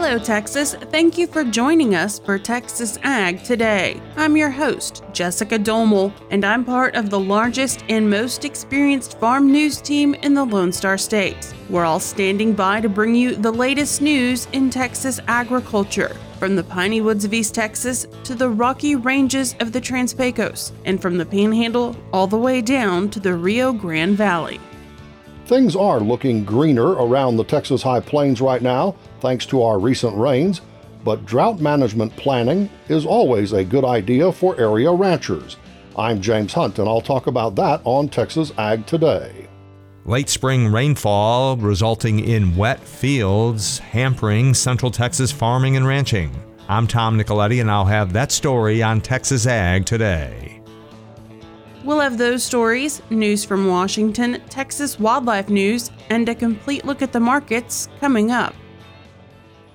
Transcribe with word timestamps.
Hello, 0.00 0.16
Texas. 0.16 0.74
Thank 0.92 1.18
you 1.18 1.26
for 1.26 1.42
joining 1.42 1.96
us 1.96 2.20
for 2.20 2.38
Texas 2.38 2.98
Ag 3.02 3.42
Today. 3.42 4.00
I'm 4.14 4.36
your 4.36 4.48
host, 4.48 5.02
Jessica 5.12 5.58
Domel, 5.58 6.12
and 6.30 6.44
I'm 6.44 6.64
part 6.64 6.94
of 6.94 7.10
the 7.10 7.18
largest 7.18 7.82
and 7.88 8.08
most 8.08 8.44
experienced 8.44 9.18
farm 9.18 9.50
news 9.50 9.80
team 9.80 10.14
in 10.14 10.34
the 10.34 10.44
Lone 10.44 10.70
Star 10.70 10.98
State. 10.98 11.52
We're 11.68 11.84
all 11.84 11.98
standing 11.98 12.52
by 12.52 12.80
to 12.80 12.88
bring 12.88 13.16
you 13.16 13.34
the 13.34 13.50
latest 13.50 14.00
news 14.00 14.46
in 14.52 14.70
Texas 14.70 15.18
agriculture. 15.26 16.16
From 16.38 16.54
the 16.54 16.62
piney 16.62 17.00
woods 17.00 17.24
of 17.24 17.34
East 17.34 17.56
Texas 17.56 18.06
to 18.22 18.36
the 18.36 18.48
rocky 18.48 18.94
ranges 18.94 19.56
of 19.58 19.72
the 19.72 19.80
Trans 19.80 20.14
Pecos, 20.14 20.70
and 20.84 21.02
from 21.02 21.18
the 21.18 21.26
Panhandle 21.26 21.96
all 22.12 22.28
the 22.28 22.38
way 22.38 22.62
down 22.62 23.10
to 23.10 23.18
the 23.18 23.34
Rio 23.34 23.72
Grande 23.72 24.16
Valley. 24.16 24.60
Things 25.46 25.74
are 25.74 25.98
looking 25.98 26.44
greener 26.44 26.90
around 26.92 27.36
the 27.36 27.44
Texas 27.44 27.82
High 27.82 28.00
Plains 28.00 28.40
right 28.40 28.62
now, 28.62 28.94
thanks 29.20 29.46
to 29.46 29.62
our 29.62 29.78
recent 29.78 30.16
rains, 30.16 30.60
but 31.04 31.24
drought 31.26 31.60
management 31.60 32.14
planning 32.16 32.68
is 32.88 33.06
always 33.06 33.52
a 33.52 33.64
good 33.64 33.84
idea 33.84 34.30
for 34.32 34.58
area 34.60 34.92
ranchers. 34.92 35.56
I'm 35.96 36.20
James 36.20 36.52
Hunt, 36.52 36.78
and 36.78 36.88
I'll 36.88 37.00
talk 37.00 37.26
about 37.26 37.54
that 37.56 37.80
on 37.84 38.08
Texas 38.08 38.52
Ag 38.58 38.86
Today. 38.86 39.48
Late 40.04 40.28
spring 40.28 40.72
rainfall 40.72 41.56
resulting 41.56 42.20
in 42.20 42.56
wet 42.56 42.80
fields, 42.80 43.78
hampering 43.78 44.54
central 44.54 44.90
Texas 44.90 45.30
farming 45.32 45.76
and 45.76 45.86
ranching. 45.86 46.34
I'm 46.68 46.86
Tom 46.86 47.18
Nicoletti, 47.18 47.60
and 47.60 47.70
I'll 47.70 47.84
have 47.84 48.12
that 48.12 48.30
story 48.30 48.82
on 48.82 49.00
Texas 49.00 49.46
Ag 49.46 49.86
Today. 49.86 50.62
We'll 51.84 52.00
have 52.00 52.18
those 52.18 52.42
stories, 52.42 53.02
news 53.10 53.44
from 53.44 53.66
Washington, 53.66 54.42
Texas 54.50 55.00
wildlife 55.00 55.48
news, 55.48 55.90
and 56.10 56.28
a 56.28 56.34
complete 56.34 56.84
look 56.84 57.02
at 57.02 57.12
the 57.12 57.20
markets 57.20 57.88
coming 58.00 58.30
up. 58.30 58.54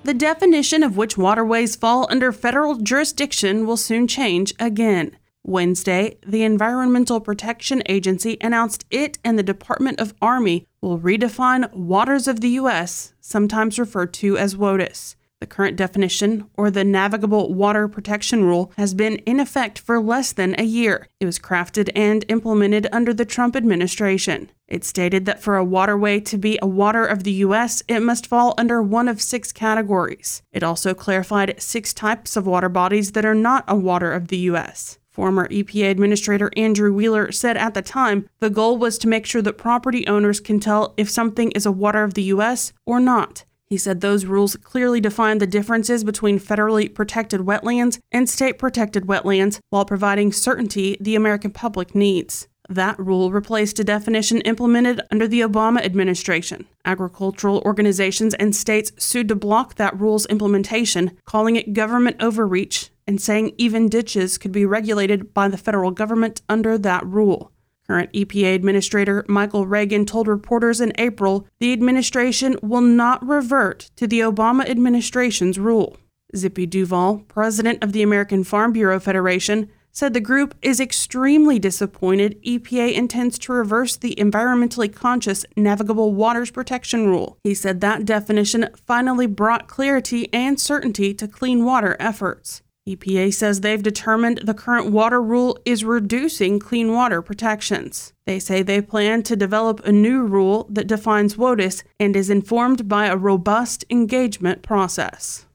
The 0.04 0.12
definition 0.12 0.82
of 0.82 0.98
which 0.98 1.16
waterways 1.16 1.76
fall 1.76 2.06
under 2.10 2.30
federal 2.30 2.76
jurisdiction 2.76 3.66
will 3.66 3.78
soon 3.78 4.06
change 4.06 4.52
again. 4.60 5.16
Wednesday, 5.42 6.18
the 6.26 6.42
Environmental 6.42 7.20
Protection 7.20 7.82
Agency 7.86 8.36
announced 8.42 8.84
it 8.90 9.18
and 9.24 9.38
the 9.38 9.42
Department 9.42 9.98
of 10.00 10.12
Army 10.20 10.66
will 10.82 10.98
redefine 10.98 11.72
waters 11.72 12.28
of 12.28 12.42
the 12.42 12.50
U.S., 12.50 13.14
sometimes 13.22 13.78
referred 13.78 14.12
to 14.14 14.36
as 14.36 14.56
WOTUS. 14.56 15.16
The 15.44 15.48
current 15.48 15.76
definition, 15.76 16.48
or 16.56 16.70
the 16.70 16.84
Navigable 16.84 17.52
Water 17.52 17.86
Protection 17.86 18.44
Rule, 18.44 18.72
has 18.78 18.94
been 18.94 19.16
in 19.26 19.38
effect 19.38 19.78
for 19.78 20.00
less 20.00 20.32
than 20.32 20.58
a 20.58 20.64
year. 20.64 21.06
It 21.20 21.26
was 21.26 21.38
crafted 21.38 21.90
and 21.94 22.24
implemented 22.30 22.86
under 22.92 23.12
the 23.12 23.26
Trump 23.26 23.54
administration. 23.54 24.50
It 24.68 24.84
stated 24.84 25.26
that 25.26 25.42
for 25.42 25.58
a 25.58 25.62
waterway 25.62 26.20
to 26.20 26.38
be 26.38 26.58
a 26.62 26.66
water 26.66 27.04
of 27.04 27.24
the 27.24 27.32
U.S., 27.32 27.82
it 27.88 28.00
must 28.00 28.26
fall 28.26 28.54
under 28.56 28.82
one 28.82 29.06
of 29.06 29.20
six 29.20 29.52
categories. 29.52 30.42
It 30.50 30.62
also 30.62 30.94
clarified 30.94 31.60
six 31.60 31.92
types 31.92 32.36
of 32.36 32.46
water 32.46 32.70
bodies 32.70 33.12
that 33.12 33.26
are 33.26 33.34
not 33.34 33.66
a 33.68 33.76
water 33.76 34.10
of 34.12 34.28
the 34.28 34.38
U.S. 34.48 34.98
Former 35.10 35.46
EPA 35.48 35.90
Administrator 35.90 36.50
Andrew 36.56 36.94
Wheeler 36.94 37.30
said 37.32 37.58
at 37.58 37.74
the 37.74 37.82
time 37.82 38.30
the 38.40 38.48
goal 38.48 38.78
was 38.78 38.96
to 38.96 39.08
make 39.08 39.26
sure 39.26 39.42
that 39.42 39.58
property 39.58 40.06
owners 40.06 40.40
can 40.40 40.58
tell 40.58 40.94
if 40.96 41.10
something 41.10 41.50
is 41.50 41.66
a 41.66 41.70
water 41.70 42.02
of 42.02 42.14
the 42.14 42.22
U.S. 42.22 42.72
or 42.86 42.98
not. 42.98 43.44
He 43.68 43.78
said 43.78 44.00
those 44.00 44.26
rules 44.26 44.56
clearly 44.56 45.00
define 45.00 45.38
the 45.38 45.46
differences 45.46 46.04
between 46.04 46.38
federally 46.38 46.92
protected 46.92 47.40
wetlands 47.42 47.98
and 48.12 48.28
state 48.28 48.58
protected 48.58 49.04
wetlands 49.04 49.58
while 49.70 49.84
providing 49.84 50.32
certainty 50.32 50.96
the 51.00 51.14
American 51.14 51.50
public 51.50 51.94
needs. 51.94 52.46
That 52.68 52.98
rule 52.98 53.30
replaced 53.30 53.78
a 53.78 53.84
definition 53.84 54.40
implemented 54.42 55.02
under 55.10 55.28
the 55.28 55.40
Obama 55.40 55.84
administration. 55.84 56.66
Agricultural 56.84 57.62
organizations 57.66 58.32
and 58.34 58.56
states 58.56 58.92
sued 58.98 59.28
to 59.28 59.36
block 59.36 59.74
that 59.74 59.98
rule's 59.98 60.24
implementation, 60.26 61.16
calling 61.26 61.56
it 61.56 61.74
government 61.74 62.16
overreach 62.20 62.90
and 63.06 63.20
saying 63.20 63.52
even 63.58 63.88
ditches 63.88 64.38
could 64.38 64.52
be 64.52 64.64
regulated 64.64 65.34
by 65.34 65.48
the 65.48 65.58
federal 65.58 65.90
government 65.90 66.40
under 66.48 66.78
that 66.78 67.04
rule. 67.06 67.52
Current 67.86 68.12
EPA 68.12 68.54
Administrator 68.54 69.24
Michael 69.28 69.66
Regan 69.66 70.06
told 70.06 70.26
reporters 70.26 70.80
in 70.80 70.92
April 70.96 71.46
the 71.60 71.72
administration 71.72 72.56
will 72.62 72.80
not 72.80 73.26
revert 73.26 73.90
to 73.96 74.06
the 74.06 74.20
Obama 74.20 74.68
administration's 74.68 75.58
rule. 75.58 75.96
Zippy 76.34 76.66
Duvall, 76.66 77.18
president 77.28 77.82
of 77.84 77.92
the 77.92 78.02
American 78.02 78.42
Farm 78.42 78.72
Bureau 78.72 78.98
Federation, 78.98 79.70
said 79.94 80.12
the 80.12 80.20
group 80.20 80.56
is 80.60 80.80
extremely 80.80 81.60
disappointed 81.60 82.42
EPA 82.42 82.92
intends 82.94 83.38
to 83.38 83.52
reverse 83.52 83.94
the 83.94 84.16
environmentally 84.16 84.92
conscious 84.92 85.46
Navigable 85.56 86.12
Waters 86.12 86.50
Protection 86.50 87.06
Rule. 87.06 87.38
He 87.44 87.54
said 87.54 87.80
that 87.80 88.04
definition 88.04 88.70
finally 88.74 89.28
brought 89.28 89.68
clarity 89.68 90.28
and 90.32 90.58
certainty 90.58 91.14
to 91.14 91.28
clean 91.28 91.64
water 91.64 91.96
efforts. 92.00 92.63
EPA 92.86 93.32
says 93.32 93.60
they've 93.60 93.82
determined 93.82 94.40
the 94.44 94.52
current 94.52 94.90
water 94.90 95.22
rule 95.22 95.58
is 95.64 95.84
reducing 95.84 96.58
clean 96.58 96.92
water 96.92 97.22
protections. 97.22 98.12
They 98.26 98.38
say 98.38 98.62
they 98.62 98.82
plan 98.82 99.22
to 99.22 99.36
develop 99.36 99.80
a 99.84 99.92
new 99.92 100.22
rule 100.22 100.66
that 100.68 100.86
defines 100.86 101.36
WOTUS 101.36 101.82
and 101.98 102.14
is 102.14 102.28
informed 102.28 102.86
by 102.86 103.06
a 103.06 103.16
robust 103.16 103.86
engagement 103.88 104.60
process. 104.62 105.46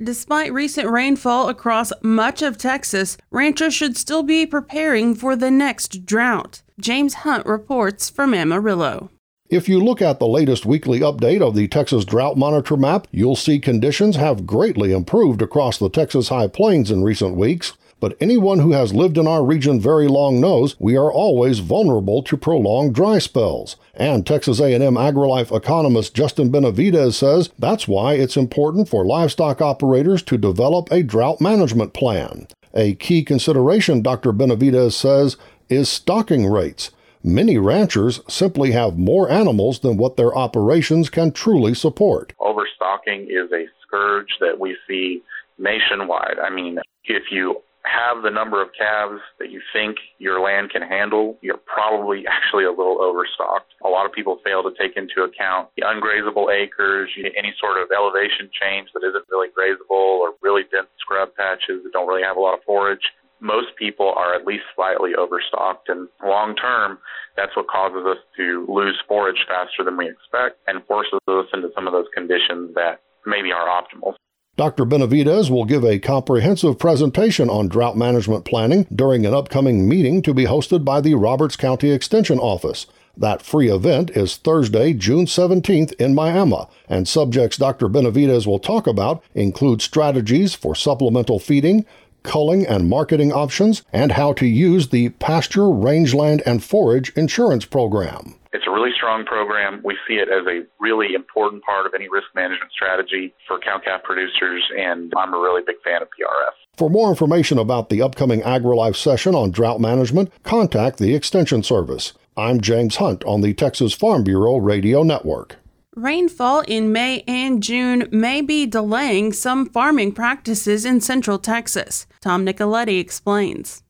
Despite 0.00 0.52
recent 0.52 0.88
rainfall 0.88 1.48
across 1.48 1.92
much 2.00 2.42
of 2.42 2.58
Texas, 2.58 3.16
ranchers 3.32 3.74
should 3.74 3.96
still 3.96 4.22
be 4.22 4.46
preparing 4.46 5.16
for 5.16 5.34
the 5.34 5.50
next 5.50 6.06
drought. 6.06 6.62
James 6.80 7.14
Hunt 7.14 7.44
reports 7.44 8.08
from 8.08 8.34
Amarillo. 8.34 9.10
If 9.54 9.68
you 9.68 9.78
look 9.78 10.02
at 10.02 10.18
the 10.18 10.26
latest 10.26 10.66
weekly 10.66 10.98
update 10.98 11.40
of 11.40 11.54
the 11.54 11.68
Texas 11.68 12.04
Drought 12.04 12.36
Monitor 12.36 12.76
map, 12.76 13.06
you'll 13.12 13.36
see 13.36 13.60
conditions 13.60 14.16
have 14.16 14.48
greatly 14.48 14.90
improved 14.90 15.40
across 15.40 15.78
the 15.78 15.88
Texas 15.88 16.28
High 16.28 16.48
Plains 16.48 16.90
in 16.90 17.04
recent 17.04 17.36
weeks. 17.36 17.74
But 18.00 18.16
anyone 18.20 18.58
who 18.58 18.72
has 18.72 18.92
lived 18.92 19.16
in 19.16 19.28
our 19.28 19.44
region 19.44 19.78
very 19.78 20.08
long 20.08 20.40
knows 20.40 20.74
we 20.80 20.96
are 20.96 21.12
always 21.12 21.60
vulnerable 21.60 22.20
to 22.24 22.36
prolonged 22.36 22.96
dry 22.96 23.20
spells. 23.20 23.76
And 23.94 24.26
Texas 24.26 24.58
A&M 24.58 24.96
AgriLife 24.96 25.56
economist 25.56 26.16
Justin 26.16 26.50
Benavidez 26.50 27.14
says 27.14 27.50
that's 27.56 27.86
why 27.86 28.14
it's 28.14 28.36
important 28.36 28.88
for 28.88 29.06
livestock 29.06 29.62
operators 29.62 30.24
to 30.24 30.36
develop 30.36 30.90
a 30.90 31.04
drought 31.04 31.40
management 31.40 31.92
plan. 31.92 32.48
A 32.74 32.96
key 32.96 33.22
consideration, 33.22 34.02
Dr. 34.02 34.32
Benavidez 34.32 34.94
says, 34.94 35.36
is 35.68 35.88
stocking 35.88 36.50
rates. 36.50 36.90
Many 37.26 37.56
ranchers 37.56 38.20
simply 38.28 38.72
have 38.72 38.98
more 38.98 39.30
animals 39.30 39.78
than 39.78 39.96
what 39.96 40.18
their 40.18 40.36
operations 40.36 41.08
can 41.08 41.32
truly 41.32 41.72
support. 41.72 42.34
Overstocking 42.38 43.22
is 43.30 43.50
a 43.50 43.64
scourge 43.80 44.28
that 44.40 44.60
we 44.60 44.76
see 44.86 45.22
nationwide. 45.56 46.36
I 46.38 46.50
mean, 46.50 46.80
if 47.04 47.22
you 47.32 47.62
have 47.84 48.22
the 48.22 48.30
number 48.30 48.60
of 48.60 48.68
calves 48.76 49.22
that 49.38 49.50
you 49.50 49.62
think 49.72 49.96
your 50.18 50.38
land 50.44 50.68
can 50.68 50.82
handle, 50.82 51.38
you're 51.40 51.64
probably 51.64 52.26
actually 52.28 52.64
a 52.64 52.70
little 52.70 53.00
overstocked. 53.00 53.72
A 53.82 53.88
lot 53.88 54.04
of 54.04 54.12
people 54.12 54.40
fail 54.44 54.62
to 54.62 54.76
take 54.78 54.98
into 54.98 55.24
account 55.24 55.70
the 55.78 55.82
ungrazable 55.88 56.52
acres, 56.52 57.08
any 57.16 57.54
sort 57.58 57.80
of 57.80 57.88
elevation 57.88 58.52
change 58.52 58.90
that 58.92 59.00
isn't 59.00 59.24
really 59.30 59.48
grazable, 59.48 60.20
or 60.20 60.34
really 60.42 60.64
dense 60.70 60.92
scrub 61.00 61.30
patches 61.36 61.84
that 61.84 61.92
don't 61.94 62.06
really 62.06 62.22
have 62.22 62.36
a 62.36 62.40
lot 62.40 62.52
of 62.52 62.60
forage 62.66 63.08
most 63.40 63.76
people 63.78 64.12
are 64.16 64.34
at 64.34 64.46
least 64.46 64.64
slightly 64.74 65.12
overstocked. 65.14 65.88
And 65.88 66.08
long 66.24 66.56
term, 66.56 66.98
that's 67.36 67.56
what 67.56 67.68
causes 67.68 68.04
us 68.06 68.18
to 68.36 68.66
lose 68.68 68.98
forage 69.06 69.44
faster 69.48 69.84
than 69.84 69.96
we 69.96 70.08
expect 70.08 70.58
and 70.66 70.84
forces 70.86 71.18
us 71.28 71.46
into 71.52 71.70
some 71.74 71.86
of 71.86 71.92
those 71.92 72.06
conditions 72.14 72.74
that 72.74 73.00
maybe 73.26 73.52
aren't 73.52 73.70
optimal. 73.70 74.14
Dr. 74.56 74.84
Benavidez 74.84 75.50
will 75.50 75.64
give 75.64 75.84
a 75.84 75.98
comprehensive 75.98 76.78
presentation 76.78 77.50
on 77.50 77.66
drought 77.66 77.96
management 77.96 78.44
planning 78.44 78.86
during 78.94 79.26
an 79.26 79.34
upcoming 79.34 79.88
meeting 79.88 80.22
to 80.22 80.32
be 80.32 80.44
hosted 80.44 80.84
by 80.84 81.00
the 81.00 81.14
Roberts 81.14 81.56
County 81.56 81.90
Extension 81.90 82.38
Office. 82.38 82.86
That 83.16 83.42
free 83.42 83.68
event 83.68 84.10
is 84.10 84.36
Thursday, 84.36 84.92
June 84.92 85.26
17th 85.26 85.92
in 85.94 86.14
Miami, 86.14 86.66
and 86.88 87.06
subjects 87.06 87.56
Dr. 87.56 87.88
Benavidez 87.88 88.46
will 88.46 88.58
talk 88.58 88.86
about 88.86 89.22
include 89.34 89.82
strategies 89.82 90.54
for 90.54 90.74
supplemental 90.74 91.38
feeding, 91.38 91.84
culling 92.24 92.66
and 92.66 92.88
marketing 92.88 93.32
options, 93.32 93.84
and 93.92 94.12
how 94.12 94.32
to 94.32 94.46
use 94.46 94.88
the 94.88 95.10
Pasture, 95.10 95.68
Rangeland, 95.70 96.42
and 96.44 96.64
Forage 96.64 97.10
Insurance 97.10 97.64
Program. 97.64 98.34
It's 98.52 98.66
a 98.66 98.70
really 98.70 98.90
strong 98.96 99.24
program. 99.24 99.80
We 99.84 99.96
see 100.06 100.14
it 100.14 100.28
as 100.28 100.46
a 100.46 100.64
really 100.80 101.14
important 101.14 101.62
part 101.62 101.86
of 101.86 101.92
any 101.94 102.08
risk 102.08 102.26
management 102.34 102.72
strategy 102.72 103.34
for 103.46 103.58
cow 103.58 103.80
calf 103.84 104.02
producers, 104.02 104.64
and 104.78 105.12
I'm 105.16 105.34
a 105.34 105.38
really 105.38 105.62
big 105.66 105.76
fan 105.84 106.02
of 106.02 106.08
PRF. 106.08 106.54
For 106.76 106.90
more 106.90 107.10
information 107.10 107.58
about 107.58 107.88
the 107.88 108.02
upcoming 108.02 108.42
AgriLife 108.42 108.96
session 108.96 109.34
on 109.34 109.50
drought 109.50 109.80
management, 109.80 110.32
contact 110.42 110.98
the 110.98 111.14
Extension 111.14 111.62
Service. 111.62 112.12
I'm 112.36 112.60
James 112.60 112.96
Hunt 112.96 113.22
on 113.24 113.42
the 113.42 113.54
Texas 113.54 113.92
Farm 113.92 114.24
Bureau 114.24 114.56
Radio 114.56 115.02
Network. 115.02 115.56
Rainfall 115.96 116.62
in 116.62 116.90
May 116.90 117.22
and 117.28 117.62
June 117.62 118.08
may 118.10 118.40
be 118.40 118.66
delaying 118.66 119.32
some 119.32 119.64
farming 119.66 120.10
practices 120.10 120.84
in 120.84 121.00
central 121.00 121.38
Texas. 121.38 122.08
Tom 122.20 122.44
Nicoletti 122.44 122.98
explains. 122.98 123.84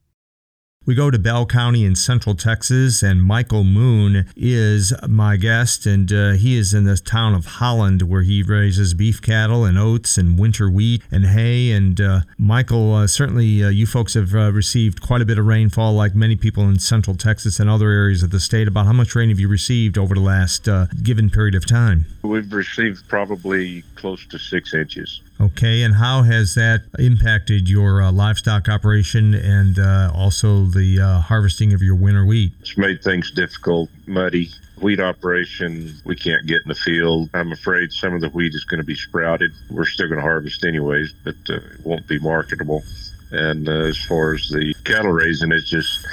We 0.86 0.94
go 0.94 1.10
to 1.10 1.18
Bell 1.18 1.46
County 1.46 1.86
in 1.86 1.96
Central 1.96 2.34
Texas, 2.34 3.02
and 3.02 3.22
Michael 3.22 3.64
Moon 3.64 4.26
is 4.36 4.92
my 5.08 5.36
guest, 5.36 5.86
and 5.86 6.12
uh, 6.12 6.32
he 6.32 6.58
is 6.58 6.74
in 6.74 6.84
the 6.84 6.98
town 6.98 7.34
of 7.34 7.46
Holland 7.46 8.02
where 8.02 8.20
he 8.20 8.42
raises 8.42 8.92
beef 8.92 9.22
cattle 9.22 9.64
and 9.64 9.78
oats 9.78 10.18
and 10.18 10.38
winter 10.38 10.68
wheat 10.68 11.02
and 11.10 11.24
hay. 11.24 11.70
And 11.70 11.98
uh, 12.02 12.20
Michael, 12.36 12.96
uh, 12.96 13.06
certainly 13.06 13.64
uh, 13.64 13.70
you 13.70 13.86
folks 13.86 14.12
have 14.12 14.34
uh, 14.34 14.52
received 14.52 15.00
quite 15.00 15.22
a 15.22 15.24
bit 15.24 15.38
of 15.38 15.46
rainfall, 15.46 15.94
like 15.94 16.14
many 16.14 16.36
people 16.36 16.64
in 16.64 16.78
Central 16.78 17.16
Texas 17.16 17.58
and 17.58 17.70
other 17.70 17.88
areas 17.88 18.22
of 18.22 18.28
the 18.28 18.40
state. 18.40 18.68
About 18.68 18.84
how 18.84 18.92
much 18.92 19.14
rain 19.14 19.30
have 19.30 19.40
you 19.40 19.48
received 19.48 19.96
over 19.96 20.14
the 20.14 20.20
last 20.20 20.68
uh, 20.68 20.84
given 21.02 21.30
period 21.30 21.54
of 21.54 21.64
time? 21.64 22.04
We've 22.20 22.52
received 22.52 23.08
probably 23.08 23.84
close 23.94 24.26
to 24.26 24.38
six 24.38 24.74
inches. 24.74 25.22
Okay, 25.44 25.82
and 25.82 25.94
how 25.94 26.22
has 26.22 26.54
that 26.54 26.84
impacted 26.98 27.68
your 27.68 28.00
uh, 28.00 28.10
livestock 28.10 28.66
operation 28.66 29.34
and 29.34 29.78
uh, 29.78 30.10
also 30.14 30.64
the 30.64 30.98
uh, 30.98 31.20
harvesting 31.20 31.74
of 31.74 31.82
your 31.82 31.96
winter 31.96 32.24
wheat? 32.24 32.52
It's 32.60 32.78
made 32.78 33.02
things 33.02 33.30
difficult, 33.30 33.90
muddy. 34.06 34.48
Wheat 34.80 35.00
operation, 35.00 35.92
we 36.06 36.16
can't 36.16 36.46
get 36.46 36.62
in 36.62 36.68
the 36.68 36.74
field. 36.74 37.28
I'm 37.34 37.52
afraid 37.52 37.92
some 37.92 38.14
of 38.14 38.22
the 38.22 38.30
wheat 38.30 38.54
is 38.54 38.64
going 38.64 38.78
to 38.78 38.86
be 38.86 38.94
sprouted. 38.94 39.52
We're 39.70 39.84
still 39.84 40.08
going 40.08 40.16
to 40.16 40.22
harvest 40.22 40.64
anyways, 40.64 41.12
but 41.24 41.36
uh, 41.50 41.56
it 41.56 41.84
won't 41.84 42.08
be 42.08 42.18
marketable. 42.18 42.82
And 43.30 43.68
uh, 43.68 43.72
as 43.72 44.02
far 44.02 44.32
as 44.32 44.48
the 44.48 44.74
cattle 44.84 45.12
raising, 45.12 45.52
it's 45.52 45.68
just 45.68 46.06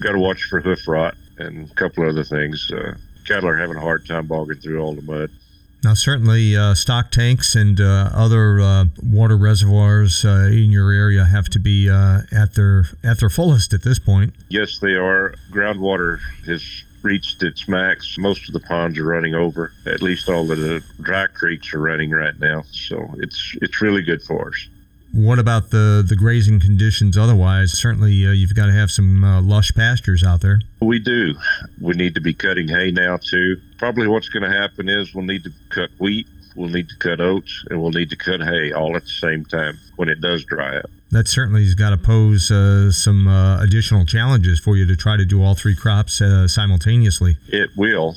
got 0.00 0.12
to 0.12 0.18
watch 0.18 0.44
for 0.44 0.60
hoof 0.60 0.88
rot 0.88 1.14
and 1.36 1.70
a 1.70 1.74
couple 1.74 2.08
other 2.08 2.24
things. 2.24 2.70
Uh, 2.72 2.94
cattle 3.26 3.50
are 3.50 3.56
having 3.58 3.76
a 3.76 3.80
hard 3.80 4.06
time 4.06 4.26
bogging 4.26 4.56
through 4.56 4.80
all 4.80 4.94
the 4.94 5.02
mud. 5.02 5.30
Now, 5.84 5.94
certainly, 5.94 6.56
uh, 6.56 6.74
stock 6.74 7.10
tanks 7.10 7.54
and 7.54 7.80
uh, 7.80 8.10
other 8.12 8.60
uh, 8.60 8.86
water 9.02 9.36
reservoirs 9.36 10.24
uh, 10.24 10.48
in 10.50 10.70
your 10.70 10.90
area 10.90 11.24
have 11.24 11.48
to 11.50 11.58
be 11.60 11.88
uh, 11.88 12.22
at 12.32 12.54
their 12.54 12.86
at 13.04 13.20
their 13.20 13.30
fullest 13.30 13.72
at 13.72 13.82
this 13.82 13.98
point. 13.98 14.34
Yes, 14.48 14.78
they 14.78 14.94
are. 14.94 15.34
Groundwater 15.52 16.18
has 16.46 16.82
reached 17.02 17.42
its 17.42 17.68
max. 17.68 18.18
Most 18.18 18.48
of 18.48 18.54
the 18.54 18.60
ponds 18.60 18.98
are 18.98 19.04
running 19.04 19.34
over. 19.34 19.72
At 19.86 20.02
least 20.02 20.28
all 20.28 20.50
of 20.50 20.58
the 20.58 20.82
dry 21.00 21.28
creeks 21.28 21.72
are 21.72 21.80
running 21.80 22.10
right 22.10 22.38
now. 22.40 22.64
So 22.72 23.14
it's 23.18 23.56
it's 23.62 23.80
really 23.80 24.02
good 24.02 24.22
for 24.22 24.48
us. 24.48 24.68
What 25.12 25.38
about 25.38 25.70
the, 25.70 26.04
the 26.06 26.16
grazing 26.16 26.60
conditions 26.60 27.16
otherwise? 27.16 27.72
Certainly, 27.72 28.26
uh, 28.26 28.30
you've 28.32 28.54
got 28.54 28.66
to 28.66 28.72
have 28.72 28.90
some 28.90 29.24
uh, 29.24 29.40
lush 29.40 29.74
pastures 29.74 30.22
out 30.22 30.42
there. 30.42 30.60
We 30.80 30.98
do. 30.98 31.34
We 31.80 31.94
need 31.94 32.14
to 32.14 32.20
be 32.20 32.34
cutting 32.34 32.68
hay 32.68 32.90
now, 32.90 33.16
too. 33.16 33.56
Probably 33.78 34.06
what's 34.06 34.28
going 34.28 34.42
to 34.42 34.56
happen 34.56 34.88
is 34.88 35.14
we'll 35.14 35.24
need 35.24 35.44
to 35.44 35.52
cut 35.70 35.90
wheat, 35.98 36.28
we'll 36.58 36.68
need 36.68 36.88
to 36.88 36.96
cut 36.96 37.20
oats, 37.20 37.64
and 37.70 37.80
we'll 37.80 37.92
need 37.92 38.10
to 38.10 38.16
cut 38.16 38.40
hay 38.40 38.72
all 38.72 38.96
at 38.96 39.04
the 39.04 39.08
same 39.08 39.44
time 39.44 39.78
when 39.96 40.08
it 40.08 40.20
does 40.20 40.44
dry 40.44 40.78
up. 40.78 40.90
That 41.10 41.26
certainly 41.26 41.64
has 41.64 41.74
got 41.74 41.90
to 41.90 41.96
pose 41.96 42.50
uh, 42.50 42.92
some 42.92 43.26
uh, 43.28 43.62
additional 43.62 44.04
challenges 44.04 44.60
for 44.60 44.76
you 44.76 44.84
to 44.86 44.96
try 44.96 45.16
to 45.16 45.24
do 45.24 45.42
all 45.42 45.54
three 45.54 45.74
crops 45.74 46.20
uh, 46.20 46.46
simultaneously. 46.46 47.38
It 47.48 47.70
will. 47.76 48.16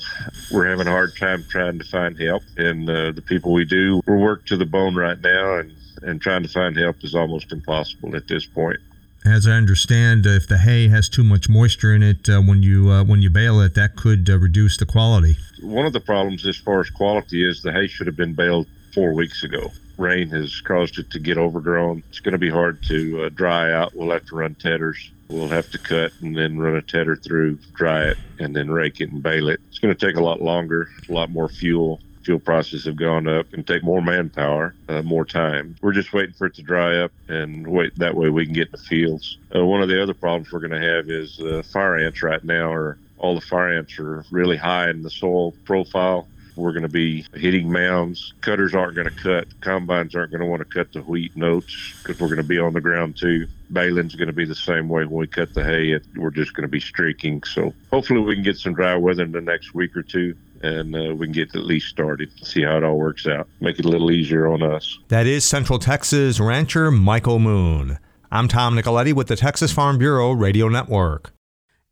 We're 0.50 0.68
having 0.68 0.88
a 0.88 0.90
hard 0.90 1.16
time 1.16 1.44
trying 1.48 1.78
to 1.78 1.84
find 1.84 2.18
help, 2.18 2.42
and 2.58 2.90
uh, 2.90 3.12
the 3.12 3.22
people 3.22 3.52
we 3.52 3.64
do, 3.64 4.02
we're 4.06 4.18
worked 4.18 4.48
to 4.48 4.56
the 4.58 4.66
bone 4.66 4.94
right 4.94 5.20
now, 5.20 5.58
and 5.58 5.72
and 6.02 6.20
trying 6.20 6.42
to 6.42 6.48
find 6.48 6.76
help 6.76 6.96
is 7.04 7.14
almost 7.14 7.52
impossible 7.52 8.16
at 8.16 8.26
this 8.26 8.44
point. 8.44 8.80
As 9.24 9.46
I 9.46 9.52
understand, 9.52 10.26
if 10.26 10.48
the 10.48 10.58
hay 10.58 10.88
has 10.88 11.08
too 11.08 11.22
much 11.22 11.48
moisture 11.48 11.94
in 11.94 12.02
it 12.02 12.28
uh, 12.28 12.40
when 12.40 12.62
you 12.62 12.90
uh, 12.90 13.04
when 13.04 13.22
you 13.22 13.30
bale 13.30 13.60
it, 13.60 13.74
that 13.74 13.94
could 13.94 14.28
uh, 14.28 14.38
reduce 14.38 14.76
the 14.76 14.86
quality. 14.86 15.36
One 15.60 15.86
of 15.86 15.92
the 15.92 16.00
problems 16.00 16.44
as 16.44 16.56
far 16.56 16.80
as 16.80 16.90
quality 16.90 17.48
is 17.48 17.62
the 17.62 17.72
hay 17.72 17.86
should 17.86 18.08
have 18.08 18.16
been 18.16 18.34
baled 18.34 18.66
four 18.92 19.14
weeks 19.14 19.44
ago. 19.44 19.70
Rain 19.96 20.28
has 20.30 20.60
caused 20.62 20.98
it 20.98 21.10
to 21.10 21.20
get 21.20 21.38
overgrown. 21.38 22.02
It's 22.08 22.18
going 22.18 22.32
to 22.32 22.38
be 22.38 22.50
hard 22.50 22.82
to 22.84 23.24
uh, 23.24 23.28
dry 23.28 23.72
out. 23.72 23.94
We'll 23.94 24.10
have 24.10 24.26
to 24.26 24.36
run 24.36 24.56
tedders. 24.56 25.12
We'll 25.28 25.48
have 25.48 25.70
to 25.70 25.78
cut 25.78 26.12
and 26.20 26.36
then 26.36 26.58
run 26.58 26.74
a 26.74 26.82
tedder 26.82 27.14
through, 27.14 27.58
dry 27.74 28.08
it, 28.08 28.18
and 28.40 28.56
then 28.56 28.70
rake 28.70 29.00
it 29.00 29.12
and 29.12 29.22
bale 29.22 29.48
it. 29.48 29.60
It's 29.68 29.78
going 29.78 29.94
to 29.94 30.06
take 30.06 30.16
a 30.16 30.22
lot 30.22 30.42
longer, 30.42 30.88
a 31.08 31.12
lot 31.12 31.30
more 31.30 31.48
fuel 31.48 32.00
fuel 32.24 32.38
prices 32.38 32.84
have 32.84 32.96
gone 32.96 33.26
up 33.26 33.52
and 33.52 33.66
take 33.66 33.82
more 33.82 34.02
manpower, 34.02 34.74
uh, 34.88 35.02
more 35.02 35.24
time. 35.24 35.76
We're 35.82 35.92
just 35.92 36.12
waiting 36.12 36.34
for 36.34 36.46
it 36.46 36.54
to 36.54 36.62
dry 36.62 36.98
up 36.98 37.12
and 37.28 37.66
wait 37.66 37.96
that 37.98 38.14
way 38.14 38.30
we 38.30 38.44
can 38.44 38.54
get 38.54 38.68
in 38.68 38.72
the 38.72 38.78
fields. 38.78 39.38
Uh, 39.54 39.64
one 39.64 39.82
of 39.82 39.88
the 39.88 40.02
other 40.02 40.14
problems 40.14 40.52
we're 40.52 40.60
going 40.60 40.80
to 40.80 40.94
have 40.94 41.10
is 41.10 41.40
uh, 41.40 41.62
fire 41.64 41.98
ants 41.98 42.22
right 42.22 42.42
now 42.44 42.72
are 42.72 42.98
all 43.18 43.34
the 43.34 43.40
fire 43.40 43.72
ants 43.76 43.98
are 43.98 44.24
really 44.30 44.56
high 44.56 44.90
in 44.90 45.02
the 45.02 45.10
soil 45.10 45.52
profile. 45.64 46.26
We're 46.54 46.72
going 46.72 46.82
to 46.82 46.88
be 46.88 47.24
hitting 47.34 47.72
mounds. 47.72 48.34
Cutters 48.42 48.74
aren't 48.74 48.94
going 48.94 49.08
to 49.08 49.14
cut. 49.14 49.48
Combines 49.62 50.14
aren't 50.14 50.32
going 50.32 50.42
to 50.42 50.46
want 50.46 50.60
to 50.60 50.66
cut 50.66 50.92
the 50.92 51.00
wheat 51.00 51.34
notes 51.34 51.94
because 52.02 52.20
we're 52.20 52.28
going 52.28 52.36
to 52.38 52.42
be 52.42 52.58
on 52.58 52.74
the 52.74 52.80
ground 52.80 53.16
too. 53.16 53.46
Baling's 53.70 54.14
going 54.14 54.26
to 54.26 54.34
be 54.34 54.44
the 54.44 54.54
same 54.54 54.88
way 54.88 55.06
when 55.06 55.20
we 55.20 55.26
cut 55.26 55.54
the 55.54 55.64
hay. 55.64 55.98
We're 56.14 56.30
just 56.30 56.52
going 56.52 56.64
to 56.64 56.68
be 56.68 56.80
streaking. 56.80 57.42
So 57.44 57.72
hopefully 57.90 58.20
we 58.20 58.34
can 58.34 58.44
get 58.44 58.58
some 58.58 58.74
dry 58.74 58.96
weather 58.96 59.22
in 59.22 59.32
the 59.32 59.40
next 59.40 59.72
week 59.72 59.96
or 59.96 60.02
two 60.02 60.36
and 60.62 60.94
uh, 60.94 61.14
we 61.14 61.26
can 61.26 61.32
get 61.32 61.54
at 61.54 61.64
least 61.64 61.88
started, 61.88 62.30
see 62.44 62.62
how 62.62 62.76
it 62.76 62.84
all 62.84 62.96
works 62.96 63.26
out, 63.26 63.48
make 63.60 63.78
it 63.78 63.84
a 63.84 63.88
little 63.88 64.10
easier 64.10 64.46
on 64.46 64.62
us. 64.62 64.98
That 65.08 65.26
is 65.26 65.44
Central 65.44 65.78
Texas 65.78 66.40
rancher 66.40 66.90
Michael 66.90 67.38
Moon. 67.38 67.98
I'm 68.30 68.48
Tom 68.48 68.74
Nicoletti 68.74 69.12
with 69.12 69.26
the 69.26 69.36
Texas 69.36 69.72
Farm 69.72 69.98
Bureau 69.98 70.32
Radio 70.32 70.68
Network. 70.68 71.32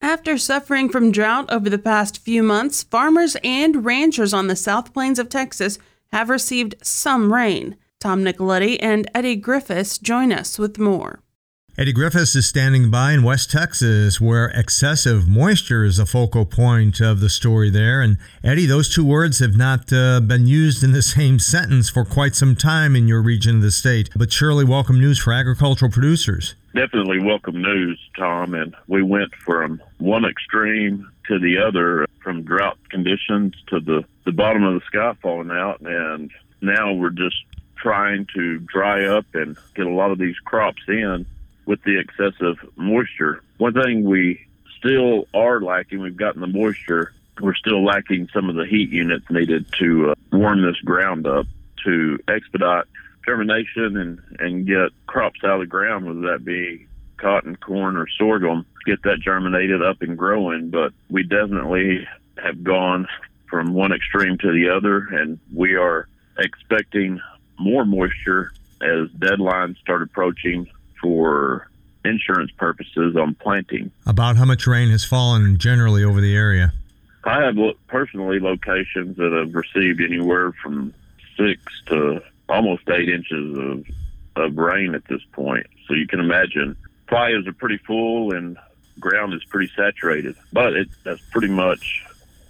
After 0.02 0.38
suffering 0.38 0.88
from 0.88 1.12
drought 1.12 1.52
over 1.52 1.68
the 1.68 1.78
past 1.78 2.18
few 2.18 2.42
months, 2.42 2.82
farmers 2.82 3.36
and 3.44 3.84
ranchers 3.84 4.32
on 4.32 4.46
the 4.46 4.56
South 4.56 4.94
Plains 4.94 5.18
of 5.18 5.28
Texas 5.28 5.78
have 6.12 6.30
received 6.30 6.74
some 6.82 7.32
rain. 7.32 7.76
Tom 7.98 8.24
Nicoletti 8.24 8.78
and 8.80 9.10
Eddie 9.14 9.36
Griffiths 9.36 9.98
join 9.98 10.32
us 10.32 10.58
with 10.58 10.78
more. 10.78 11.22
Eddie 11.80 11.94
Griffiths 11.94 12.36
is 12.36 12.44
standing 12.44 12.90
by 12.90 13.12
in 13.12 13.22
West 13.22 13.50
Texas, 13.50 14.20
where 14.20 14.48
excessive 14.48 15.26
moisture 15.26 15.82
is 15.82 15.98
a 15.98 16.04
focal 16.04 16.44
point 16.44 17.00
of 17.00 17.20
the 17.20 17.30
story 17.30 17.70
there. 17.70 18.02
And 18.02 18.18
Eddie, 18.44 18.66
those 18.66 18.94
two 18.94 19.02
words 19.02 19.38
have 19.38 19.56
not 19.56 19.90
uh, 19.90 20.20
been 20.20 20.46
used 20.46 20.84
in 20.84 20.92
the 20.92 21.00
same 21.16 21.38
sentence 21.38 21.88
for 21.88 22.04
quite 22.04 22.34
some 22.36 22.54
time 22.54 22.94
in 22.94 23.08
your 23.08 23.22
region 23.22 23.56
of 23.56 23.62
the 23.62 23.70
state, 23.70 24.10
but 24.14 24.30
surely 24.30 24.62
welcome 24.62 25.00
news 25.00 25.18
for 25.18 25.32
agricultural 25.32 25.90
producers. 25.90 26.54
Definitely 26.74 27.20
welcome 27.20 27.62
news, 27.62 27.98
Tom. 28.14 28.52
And 28.52 28.76
we 28.86 29.02
went 29.02 29.34
from 29.36 29.80
one 29.96 30.26
extreme 30.26 31.10
to 31.28 31.38
the 31.38 31.56
other, 31.66 32.04
from 32.22 32.42
drought 32.42 32.76
conditions 32.90 33.54
to 33.68 33.80
the, 33.80 34.04
the 34.26 34.32
bottom 34.32 34.64
of 34.64 34.74
the 34.74 34.84
sky 34.84 35.14
falling 35.22 35.50
out. 35.50 35.80
And 35.80 36.30
now 36.60 36.92
we're 36.92 37.08
just 37.08 37.42
trying 37.78 38.26
to 38.34 38.58
dry 38.58 39.06
up 39.06 39.24
and 39.32 39.56
get 39.74 39.86
a 39.86 39.90
lot 39.90 40.10
of 40.10 40.18
these 40.18 40.36
crops 40.44 40.82
in 40.86 41.24
with 41.66 41.82
the 41.84 41.98
excessive 41.98 42.56
moisture. 42.76 43.42
One 43.58 43.74
thing 43.74 44.04
we 44.04 44.46
still 44.78 45.26
are 45.34 45.60
lacking, 45.60 46.00
we've 46.00 46.16
gotten 46.16 46.40
the 46.40 46.46
moisture, 46.46 47.12
we're 47.40 47.54
still 47.54 47.84
lacking 47.84 48.28
some 48.32 48.48
of 48.48 48.56
the 48.56 48.66
heat 48.66 48.90
units 48.90 49.24
needed 49.30 49.66
to 49.78 50.10
uh, 50.10 50.14
warm 50.32 50.62
this 50.62 50.78
ground 50.80 51.26
up 51.26 51.46
to 51.84 52.18
expedite 52.28 52.84
germination 53.24 53.96
and, 53.96 54.20
and 54.38 54.66
get 54.66 54.90
crops 55.06 55.40
out 55.44 55.54
of 55.54 55.60
the 55.60 55.66
ground, 55.66 56.06
whether 56.06 56.32
that 56.32 56.44
be 56.44 56.86
cotton, 57.16 57.56
corn, 57.56 57.96
or 57.96 58.06
sorghum, 58.18 58.66
get 58.86 59.02
that 59.02 59.20
germinated 59.20 59.82
up 59.82 60.02
and 60.02 60.16
growing. 60.16 60.70
But 60.70 60.92
we 61.08 61.22
definitely 61.22 62.06
have 62.42 62.62
gone 62.64 63.06
from 63.48 63.74
one 63.74 63.92
extreme 63.92 64.38
to 64.38 64.52
the 64.52 64.70
other, 64.70 64.98
and 64.98 65.38
we 65.54 65.74
are 65.74 66.08
expecting 66.38 67.20
more 67.58 67.84
moisture 67.84 68.52
as 68.80 69.08
deadlines 69.18 69.76
start 69.78 70.02
approaching 70.02 70.66
for 71.00 71.68
insurance 72.04 72.50
purposes 72.52 73.16
on 73.16 73.34
planting. 73.34 73.90
About 74.06 74.36
how 74.36 74.44
much 74.44 74.66
rain 74.66 74.90
has 74.90 75.04
fallen 75.04 75.58
generally 75.58 76.04
over 76.04 76.20
the 76.20 76.34
area? 76.34 76.72
I 77.24 77.42
have 77.42 77.56
personally 77.86 78.40
locations 78.40 79.16
that 79.18 79.32
have 79.32 79.54
received 79.54 80.00
anywhere 80.00 80.52
from 80.52 80.94
six 81.36 81.60
to 81.86 82.22
almost 82.48 82.88
eight 82.88 83.08
inches 83.08 83.58
of 83.58 83.84
of 84.36 84.56
rain 84.56 84.94
at 84.94 85.04
this 85.06 85.20
point. 85.32 85.66
So 85.86 85.94
you 85.94 86.06
can 86.06 86.20
imagine 86.20 86.76
playas 87.08 87.46
are 87.46 87.52
pretty 87.52 87.78
full 87.78 88.32
and 88.32 88.56
ground 88.98 89.34
is 89.34 89.44
pretty 89.44 89.70
saturated. 89.76 90.36
But 90.52 90.74
it 90.74 90.88
that's 91.04 91.20
pretty 91.30 91.48
much 91.48 92.04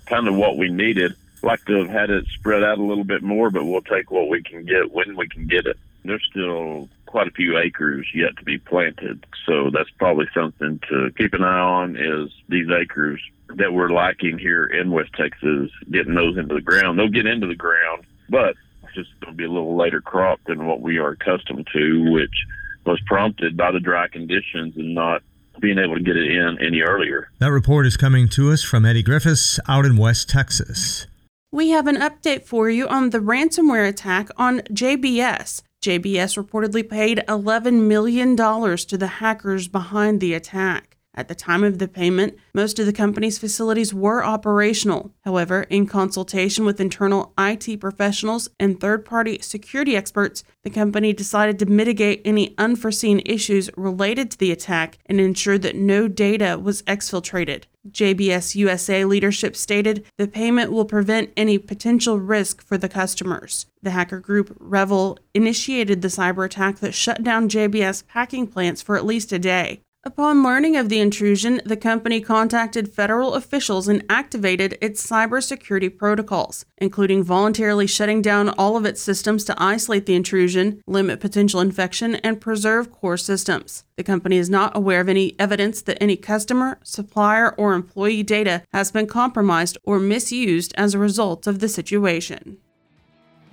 kind 0.07 0.28
of 0.28 0.37
what 0.37 0.57
we 0.57 0.69
needed. 0.71 1.14
Like 1.42 1.64
to 1.64 1.78
have 1.78 1.88
had 1.88 2.11
it 2.11 2.26
spread 2.26 2.62
out 2.62 2.78
a 2.78 2.83
little 2.83 3.04
bit 3.04 3.23
more, 3.23 3.50
but 3.50 3.64
we'll 3.64 3.80
take 3.83 4.11
what 4.11 4.28
we 4.28 4.42
can 4.42 4.64
get 4.66 4.92
when 4.92 5.16
we 5.16 5.26
can 5.26 5.47
get 5.47 5.66
it. 5.66 5.78
There's 6.04 6.26
still 6.30 6.88
quite 7.07 7.26
a 7.26 7.33
few 7.33 7.59
acres 7.59 8.07
yet 8.14 8.37
to 8.38 8.45
be 8.45 8.59
planted. 8.59 9.26
So 9.47 9.71
that's 9.71 9.90
probably 9.99 10.26
something 10.33 10.80
to 10.88 11.11
keep 11.16 11.35
an 11.35 11.42
eye 11.42 11.59
on 11.59 11.97
is 11.97 12.30
these 12.49 12.69
acres 12.71 13.21
that 13.57 13.73
we're 13.73 13.90
lacking 13.90 14.38
here 14.38 14.66
in 14.66 14.92
West 14.92 15.11
Texas, 15.14 15.71
getting 15.90 16.14
those 16.14 16.38
into 16.38 16.54
the 16.54 16.61
ground. 16.61 16.99
They'll 16.99 17.09
get 17.09 17.26
into 17.26 17.49
the 17.49 17.57
ground, 17.57 18.04
but 18.28 18.54
it's 18.85 18.95
just 18.95 19.21
going 19.21 19.33
to 19.33 19.37
be 19.37 19.45
a 19.45 19.50
little 19.50 19.76
later 19.76 20.00
crop 20.00 20.40
than 20.47 20.66
what 20.66 20.80
we 20.80 20.99
are 20.99 21.11
accustomed 21.11 21.69
to, 21.73 22.12
which 22.12 22.35
was 22.87 23.00
prompted 23.07 23.57
by 23.57 23.73
the 23.73 23.80
dry 23.80 24.09
conditions 24.09 24.76
and 24.76 24.95
not 24.95 25.23
being 25.61 25.78
able 25.78 25.97
to 25.97 26.02
get 26.02 26.16
it 26.16 26.30
in 26.30 26.59
any 26.64 26.80
earlier. 26.80 27.28
That 27.38 27.50
report 27.50 27.87
is 27.87 27.97
coming 27.97 28.28
to 28.30 28.50
us 28.50 28.62
from 28.62 28.87
Eddie 28.87 29.02
Griffiths 29.02 29.59
out 29.69 29.85
in 29.85 29.97
West 29.97 30.28
Texas. 30.28 31.07
We 31.52 31.71
have 31.71 31.88
an 31.88 31.97
update 31.97 32.45
for 32.45 32.71
you 32.71 32.87
on 32.87 33.11
the 33.11 33.19
ransomware 33.19 33.88
attack 33.88 34.28
on 34.37 34.61
JBS. 34.61 35.62
JBS 35.82 36.37
reportedly 36.42 36.87
paid 36.88 37.22
$11 37.26 37.82
million 37.87 38.37
to 38.37 38.99
the 38.99 39.06
hackers 39.06 39.66
behind 39.66 40.20
the 40.20 40.34
attack. 40.34 40.89
At 41.12 41.26
the 41.26 41.34
time 41.34 41.64
of 41.64 41.78
the 41.78 41.88
payment, 41.88 42.36
most 42.54 42.78
of 42.78 42.86
the 42.86 42.92
company's 42.92 43.38
facilities 43.38 43.92
were 43.92 44.24
operational. 44.24 45.12
However, 45.24 45.62
in 45.62 45.86
consultation 45.86 46.64
with 46.64 46.80
internal 46.80 47.32
IT 47.36 47.80
professionals 47.80 48.48
and 48.60 48.78
third 48.78 49.04
party 49.04 49.40
security 49.40 49.96
experts, 49.96 50.44
the 50.62 50.70
company 50.70 51.12
decided 51.12 51.58
to 51.58 51.66
mitigate 51.66 52.22
any 52.24 52.54
unforeseen 52.58 53.22
issues 53.26 53.70
related 53.76 54.30
to 54.30 54.38
the 54.38 54.52
attack 54.52 54.98
and 55.06 55.20
ensure 55.20 55.58
that 55.58 55.74
no 55.74 56.06
data 56.06 56.58
was 56.62 56.82
exfiltrated. 56.82 57.64
JBS 57.88 58.54
USA 58.54 59.04
leadership 59.04 59.56
stated 59.56 60.06
the 60.16 60.28
payment 60.28 60.70
will 60.70 60.84
prevent 60.84 61.32
any 61.36 61.58
potential 61.58 62.20
risk 62.20 62.62
for 62.62 62.78
the 62.78 62.88
customers. 62.88 63.66
The 63.82 63.90
hacker 63.90 64.20
group 64.20 64.56
REvil 64.60 65.18
initiated 65.34 66.02
the 66.02 66.08
cyber 66.08 66.44
attack 66.44 66.78
that 66.78 66.94
shut 66.94 67.24
down 67.24 67.48
JBS 67.48 68.06
packing 68.06 68.46
plants 68.46 68.80
for 68.80 68.96
at 68.96 69.06
least 69.06 69.32
a 69.32 69.38
day. 69.38 69.80
Upon 70.02 70.42
learning 70.42 70.78
of 70.78 70.88
the 70.88 70.99
intrusion, 70.99 71.61
the 71.66 71.76
company 71.76 72.23
contacted 72.23 72.90
federal 72.90 73.35
officials 73.35 73.87
and 73.87 74.02
activated 74.09 74.78
its 74.80 75.07
cybersecurity 75.07 75.95
protocols, 75.95 76.64
including 76.78 77.23
voluntarily 77.23 77.87
shutting 77.87 78.23
down 78.23 78.49
all 78.49 78.78
of 78.78 78.87
its 78.87 79.02
systems 79.02 79.45
to 79.45 79.62
isolate 79.62 80.07
the 80.07 80.14
intrusion, 80.14 80.83
limit 80.87 81.21
potential 81.21 81.61
infection, 81.61 82.14
and 82.14 82.40
preserve 82.40 82.90
core 82.90 83.19
systems. 83.19 83.85
The 83.97 84.02
company 84.02 84.38
is 84.38 84.49
not 84.49 84.75
aware 84.75 85.02
of 85.02 85.11
any 85.11 85.38
evidence 85.38 85.83
that 85.83 86.02
any 86.02 86.16
customer, 86.16 86.78
supplier, 86.83 87.54
or 87.57 87.75
employee 87.75 88.23
data 88.23 88.62
has 88.73 88.90
been 88.90 89.07
compromised 89.07 89.76
or 89.85 89.99
misused 89.99 90.73
as 90.78 90.95
a 90.95 90.99
result 90.99 91.47
of 91.47 91.59
the 91.59 91.69
situation. 91.69 92.57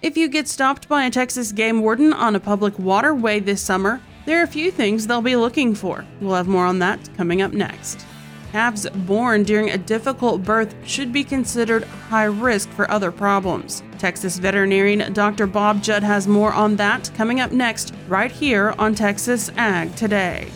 If 0.02 0.16
you 0.16 0.30
get 0.30 0.48
stopped 0.48 0.88
by 0.88 1.04
a 1.04 1.12
Texas 1.12 1.52
game 1.52 1.82
warden 1.82 2.14
on 2.14 2.38
a 2.38 2.40
public 2.40 2.80
waterway 2.80 3.42
this 3.42 3.62
summer, 3.62 4.00
there 4.28 4.42
are 4.42 4.44
a 4.44 4.48
few 4.48 4.72
things 4.72 5.08
they'll 5.08 5.22
be 5.22 5.38
looking 5.38 5.74
for. 5.74 6.04
We'll 6.20 6.36
have 6.36 6.50
more 6.50 6.66
on 6.66 6.80
that 6.80 7.00
coming 7.16 7.42
up 7.42 7.54
next. 7.54 8.06
Calves 8.52 8.86
born 8.90 9.44
during 9.44 9.70
a 9.70 9.78
difficult 9.78 10.44
birth 10.44 10.76
should 10.86 11.14
be 11.14 11.24
considered 11.24 11.86
high 11.86 12.26
risk 12.26 12.70
for 12.72 12.92
other 12.92 13.10
problems. 13.10 13.84
Texas 13.98 14.38
veterinarian 14.38 15.14
Dr. 15.14 15.48
Bob 15.48 15.82
Judd 15.82 16.04
has 16.04 16.28
more 16.28 16.52
on 16.52 16.76
that 16.76 17.10
coming 17.16 17.40
up 17.40 17.54
next, 17.54 17.94
right 18.10 18.30
here 18.30 18.76
on 18.78 18.94
Texas 18.96 19.50
Ag 19.56 19.96
Today. 19.96 20.50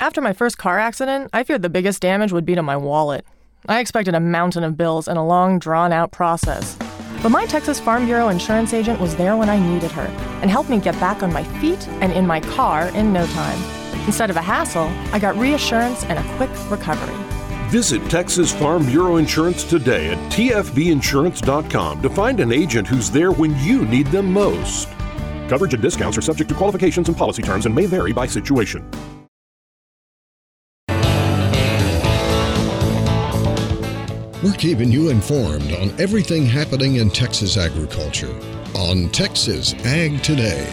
After 0.00 0.22
my 0.22 0.32
first 0.32 0.56
car 0.56 0.78
accident, 0.78 1.28
I 1.34 1.44
feared 1.44 1.60
the 1.60 1.68
biggest 1.68 2.00
damage 2.00 2.32
would 2.32 2.46
be 2.46 2.54
to 2.54 2.62
my 2.62 2.76
wallet. 2.76 3.26
I 3.66 3.80
expected 3.80 4.14
a 4.14 4.20
mountain 4.20 4.62
of 4.62 4.76
bills 4.76 5.08
and 5.08 5.18
a 5.18 5.22
long, 5.22 5.58
drawn 5.58 5.90
out 5.90 6.12
process. 6.12 6.76
But 7.22 7.30
my 7.30 7.46
Texas 7.46 7.80
Farm 7.80 8.04
Bureau 8.04 8.28
insurance 8.28 8.74
agent 8.74 9.00
was 9.00 9.16
there 9.16 9.36
when 9.38 9.48
I 9.48 9.58
needed 9.58 9.90
her 9.92 10.06
and 10.42 10.50
helped 10.50 10.68
me 10.68 10.78
get 10.78 10.98
back 11.00 11.22
on 11.22 11.32
my 11.32 11.44
feet 11.60 11.88
and 12.02 12.12
in 12.12 12.26
my 12.26 12.40
car 12.40 12.88
in 12.88 13.12
no 13.12 13.26
time. 13.28 13.58
Instead 14.04 14.28
of 14.28 14.36
a 14.36 14.42
hassle, 14.42 14.90
I 15.14 15.18
got 15.18 15.34
reassurance 15.36 16.04
and 16.04 16.18
a 16.18 16.36
quick 16.36 16.50
recovery. 16.70 17.14
Visit 17.70 18.04
Texas 18.10 18.52
Farm 18.52 18.84
Bureau 18.84 19.16
Insurance 19.16 19.64
today 19.64 20.10
at 20.10 20.18
tfbinsurance.com 20.30 22.02
to 22.02 22.10
find 22.10 22.40
an 22.40 22.52
agent 22.52 22.86
who's 22.86 23.10
there 23.10 23.32
when 23.32 23.58
you 23.60 23.86
need 23.86 24.08
them 24.08 24.30
most. 24.30 24.88
Coverage 25.48 25.72
and 25.72 25.82
discounts 25.82 26.18
are 26.18 26.22
subject 26.22 26.50
to 26.50 26.54
qualifications 26.54 27.08
and 27.08 27.16
policy 27.16 27.42
terms 27.42 27.64
and 27.64 27.74
may 27.74 27.86
vary 27.86 28.12
by 28.12 28.26
situation. 28.26 28.86
We're 34.44 34.52
keeping 34.52 34.92
you 34.92 35.08
informed 35.08 35.72
on 35.72 35.98
everything 35.98 36.44
happening 36.44 36.96
in 36.96 37.08
Texas 37.08 37.56
agriculture 37.56 38.38
on 38.76 39.08
Texas 39.08 39.72
Ag 39.86 40.22
Today. 40.22 40.70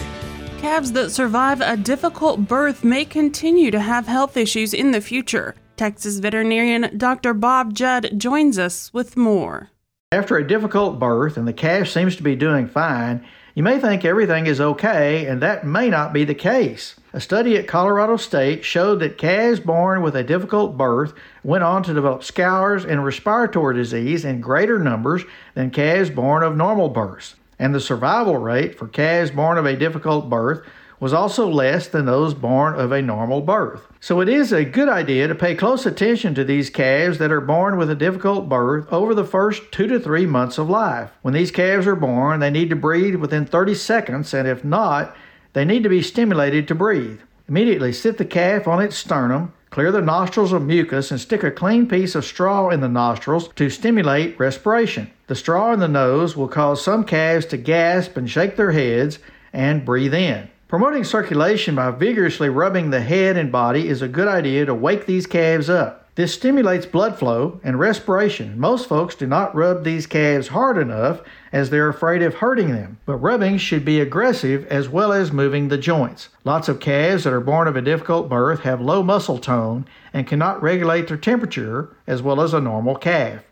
Calves 0.57 0.91
that 0.91 1.11
survive 1.11 1.61
a 1.61 1.77
difficult 1.77 2.49
birth 2.49 2.83
may 2.83 3.05
continue 3.05 3.71
to 3.71 3.79
have 3.79 4.07
health 4.07 4.35
issues 4.35 4.73
in 4.73 4.91
the 4.91 4.99
future. 4.99 5.55
Texas 5.77 6.19
veterinarian 6.19 6.97
Dr. 6.97 7.33
Bob 7.33 7.73
Judd 7.73 8.19
joins 8.19 8.59
us 8.59 8.93
with 8.93 9.15
more. 9.15 9.69
After 10.11 10.35
a 10.35 10.45
difficult 10.45 10.99
birth 10.99 11.37
and 11.37 11.47
the 11.47 11.53
calf 11.53 11.87
seems 11.87 12.17
to 12.17 12.23
be 12.23 12.35
doing 12.35 12.67
fine, 12.67 13.25
you 13.53 13.63
may 13.63 13.79
think 13.79 14.05
everything 14.05 14.47
is 14.47 14.61
okay, 14.61 15.25
and 15.25 15.41
that 15.41 15.65
may 15.65 15.89
not 15.89 16.13
be 16.13 16.23
the 16.23 16.33
case. 16.33 16.95
A 17.13 17.19
study 17.19 17.57
at 17.57 17.67
Colorado 17.67 18.15
State 18.15 18.63
showed 18.63 18.99
that 18.99 19.17
calves 19.17 19.59
born 19.59 20.01
with 20.01 20.15
a 20.15 20.23
difficult 20.23 20.77
birth 20.77 21.13
went 21.43 21.63
on 21.63 21.83
to 21.83 21.93
develop 21.93 22.23
scours 22.23 22.85
and 22.85 23.03
respiratory 23.03 23.75
disease 23.75 24.23
in 24.23 24.39
greater 24.39 24.79
numbers 24.79 25.23
than 25.53 25.71
calves 25.71 26.09
born 26.09 26.43
of 26.43 26.55
normal 26.55 26.87
births. 26.87 27.35
And 27.59 27.75
the 27.75 27.81
survival 27.81 28.37
rate 28.37 28.79
for 28.79 28.87
calves 28.87 29.31
born 29.31 29.57
of 29.57 29.65
a 29.65 29.75
difficult 29.75 30.29
birth 30.29 30.65
was 31.01 31.13
also 31.13 31.49
less 31.49 31.87
than 31.87 32.05
those 32.05 32.35
born 32.35 32.79
of 32.79 32.91
a 32.91 33.01
normal 33.01 33.41
birth. 33.41 33.87
So 33.99 34.21
it 34.21 34.29
is 34.29 34.53
a 34.53 34.63
good 34.63 34.87
idea 34.87 35.27
to 35.27 35.33
pay 35.33 35.55
close 35.55 35.87
attention 35.87 36.35
to 36.35 36.43
these 36.43 36.69
calves 36.69 37.17
that 37.17 37.31
are 37.31 37.41
born 37.41 37.75
with 37.75 37.89
a 37.89 37.95
difficult 37.95 38.47
birth 38.47 38.87
over 38.93 39.15
the 39.15 39.25
first 39.25 39.63
two 39.71 39.87
to 39.87 39.99
three 39.99 40.27
months 40.27 40.59
of 40.59 40.69
life. 40.69 41.09
When 41.23 41.33
these 41.33 41.49
calves 41.49 41.87
are 41.87 41.95
born, 41.95 42.39
they 42.39 42.51
need 42.51 42.69
to 42.69 42.75
breathe 42.75 43.15
within 43.15 43.47
30 43.47 43.73
seconds, 43.73 44.31
and 44.31 44.47
if 44.47 44.63
not, 44.63 45.15
they 45.53 45.65
need 45.65 45.81
to 45.81 45.89
be 45.89 46.03
stimulated 46.03 46.67
to 46.67 46.75
breathe. 46.75 47.19
Immediately 47.49 47.93
sit 47.93 48.19
the 48.19 48.23
calf 48.23 48.67
on 48.67 48.79
its 48.79 48.95
sternum, 48.95 49.53
clear 49.71 49.91
the 49.91 50.01
nostrils 50.01 50.53
of 50.53 50.61
mucus, 50.61 51.09
and 51.09 51.19
stick 51.19 51.41
a 51.41 51.49
clean 51.49 51.87
piece 51.87 52.13
of 52.13 52.25
straw 52.25 52.69
in 52.69 52.79
the 52.79 52.87
nostrils 52.87 53.49
to 53.55 53.71
stimulate 53.71 54.39
respiration. 54.39 55.09
The 55.25 55.35
straw 55.35 55.73
in 55.73 55.79
the 55.79 55.87
nose 55.87 56.37
will 56.37 56.47
cause 56.47 56.83
some 56.83 57.05
calves 57.05 57.47
to 57.47 57.57
gasp 57.57 58.17
and 58.17 58.29
shake 58.29 58.55
their 58.55 58.71
heads 58.71 59.17
and 59.51 59.83
breathe 59.83 60.13
in. 60.13 60.50
Promoting 60.71 61.03
circulation 61.03 61.75
by 61.75 61.91
vigorously 61.91 62.47
rubbing 62.47 62.91
the 62.91 63.01
head 63.01 63.35
and 63.35 63.51
body 63.51 63.89
is 63.89 64.01
a 64.01 64.07
good 64.07 64.29
idea 64.29 64.65
to 64.65 64.73
wake 64.73 65.05
these 65.05 65.27
calves 65.27 65.69
up. 65.69 66.09
This 66.15 66.33
stimulates 66.33 66.85
blood 66.85 67.19
flow 67.19 67.59
and 67.61 67.77
respiration. 67.77 68.57
Most 68.57 68.87
folks 68.87 69.13
do 69.13 69.27
not 69.27 69.53
rub 69.53 69.83
these 69.83 70.07
calves 70.07 70.47
hard 70.47 70.77
enough 70.77 71.23
as 71.51 71.69
they're 71.69 71.89
afraid 71.89 72.21
of 72.21 72.35
hurting 72.35 72.71
them, 72.71 72.99
but 73.05 73.17
rubbing 73.17 73.57
should 73.57 73.83
be 73.83 73.99
aggressive 73.99 74.65
as 74.67 74.87
well 74.87 75.11
as 75.11 75.33
moving 75.33 75.67
the 75.67 75.77
joints. 75.77 76.29
Lots 76.45 76.69
of 76.69 76.79
calves 76.79 77.25
that 77.25 77.33
are 77.33 77.41
born 77.41 77.67
of 77.67 77.75
a 77.75 77.81
difficult 77.81 78.29
birth 78.29 78.61
have 78.61 78.79
low 78.79 79.03
muscle 79.03 79.39
tone 79.39 79.85
and 80.13 80.25
cannot 80.25 80.63
regulate 80.63 81.09
their 81.09 81.17
temperature 81.17 81.93
as 82.07 82.21
well 82.21 82.39
as 82.39 82.53
a 82.53 82.61
normal 82.61 82.95
calf. 82.95 83.43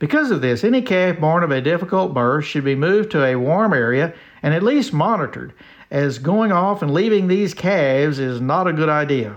Because 0.00 0.32
of 0.32 0.40
this, 0.40 0.62
any 0.64 0.82
calf 0.82 1.20
born 1.20 1.44
of 1.44 1.52
a 1.52 1.60
difficult 1.60 2.14
birth 2.14 2.44
should 2.44 2.64
be 2.64 2.74
moved 2.74 3.12
to 3.12 3.24
a 3.24 3.36
warm 3.36 3.72
area 3.72 4.12
and 4.42 4.54
at 4.54 4.62
least 4.62 4.92
monitored 4.92 5.52
as 5.90 6.18
going 6.18 6.52
off 6.52 6.82
and 6.82 6.92
leaving 6.92 7.28
these 7.28 7.54
calves 7.54 8.18
is 8.18 8.40
not 8.40 8.66
a 8.66 8.72
good 8.72 8.88
idea. 8.88 9.36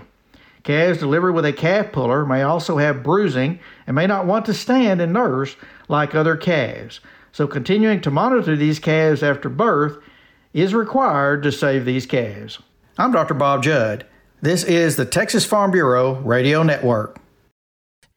Calves 0.62 0.98
delivered 0.98 1.32
with 1.32 1.44
a 1.44 1.52
calf 1.52 1.90
puller 1.92 2.24
may 2.24 2.42
also 2.42 2.78
have 2.78 3.02
bruising 3.02 3.58
and 3.86 3.96
may 3.96 4.06
not 4.06 4.26
want 4.26 4.44
to 4.46 4.54
stand 4.54 5.00
and 5.00 5.12
nurse 5.12 5.56
like 5.88 6.14
other 6.14 6.36
calves. 6.36 7.00
So, 7.32 7.46
continuing 7.46 8.00
to 8.02 8.10
monitor 8.10 8.54
these 8.54 8.78
calves 8.78 9.22
after 9.22 9.48
birth 9.48 9.98
is 10.52 10.74
required 10.74 11.42
to 11.42 11.50
save 11.50 11.84
these 11.84 12.06
calves. 12.06 12.60
I'm 12.98 13.10
Dr. 13.10 13.34
Bob 13.34 13.62
Judd. 13.62 14.06
This 14.42 14.64
is 14.64 14.96
the 14.96 15.06
Texas 15.06 15.46
Farm 15.46 15.70
Bureau 15.70 16.16
Radio 16.20 16.62
Network. 16.62 17.18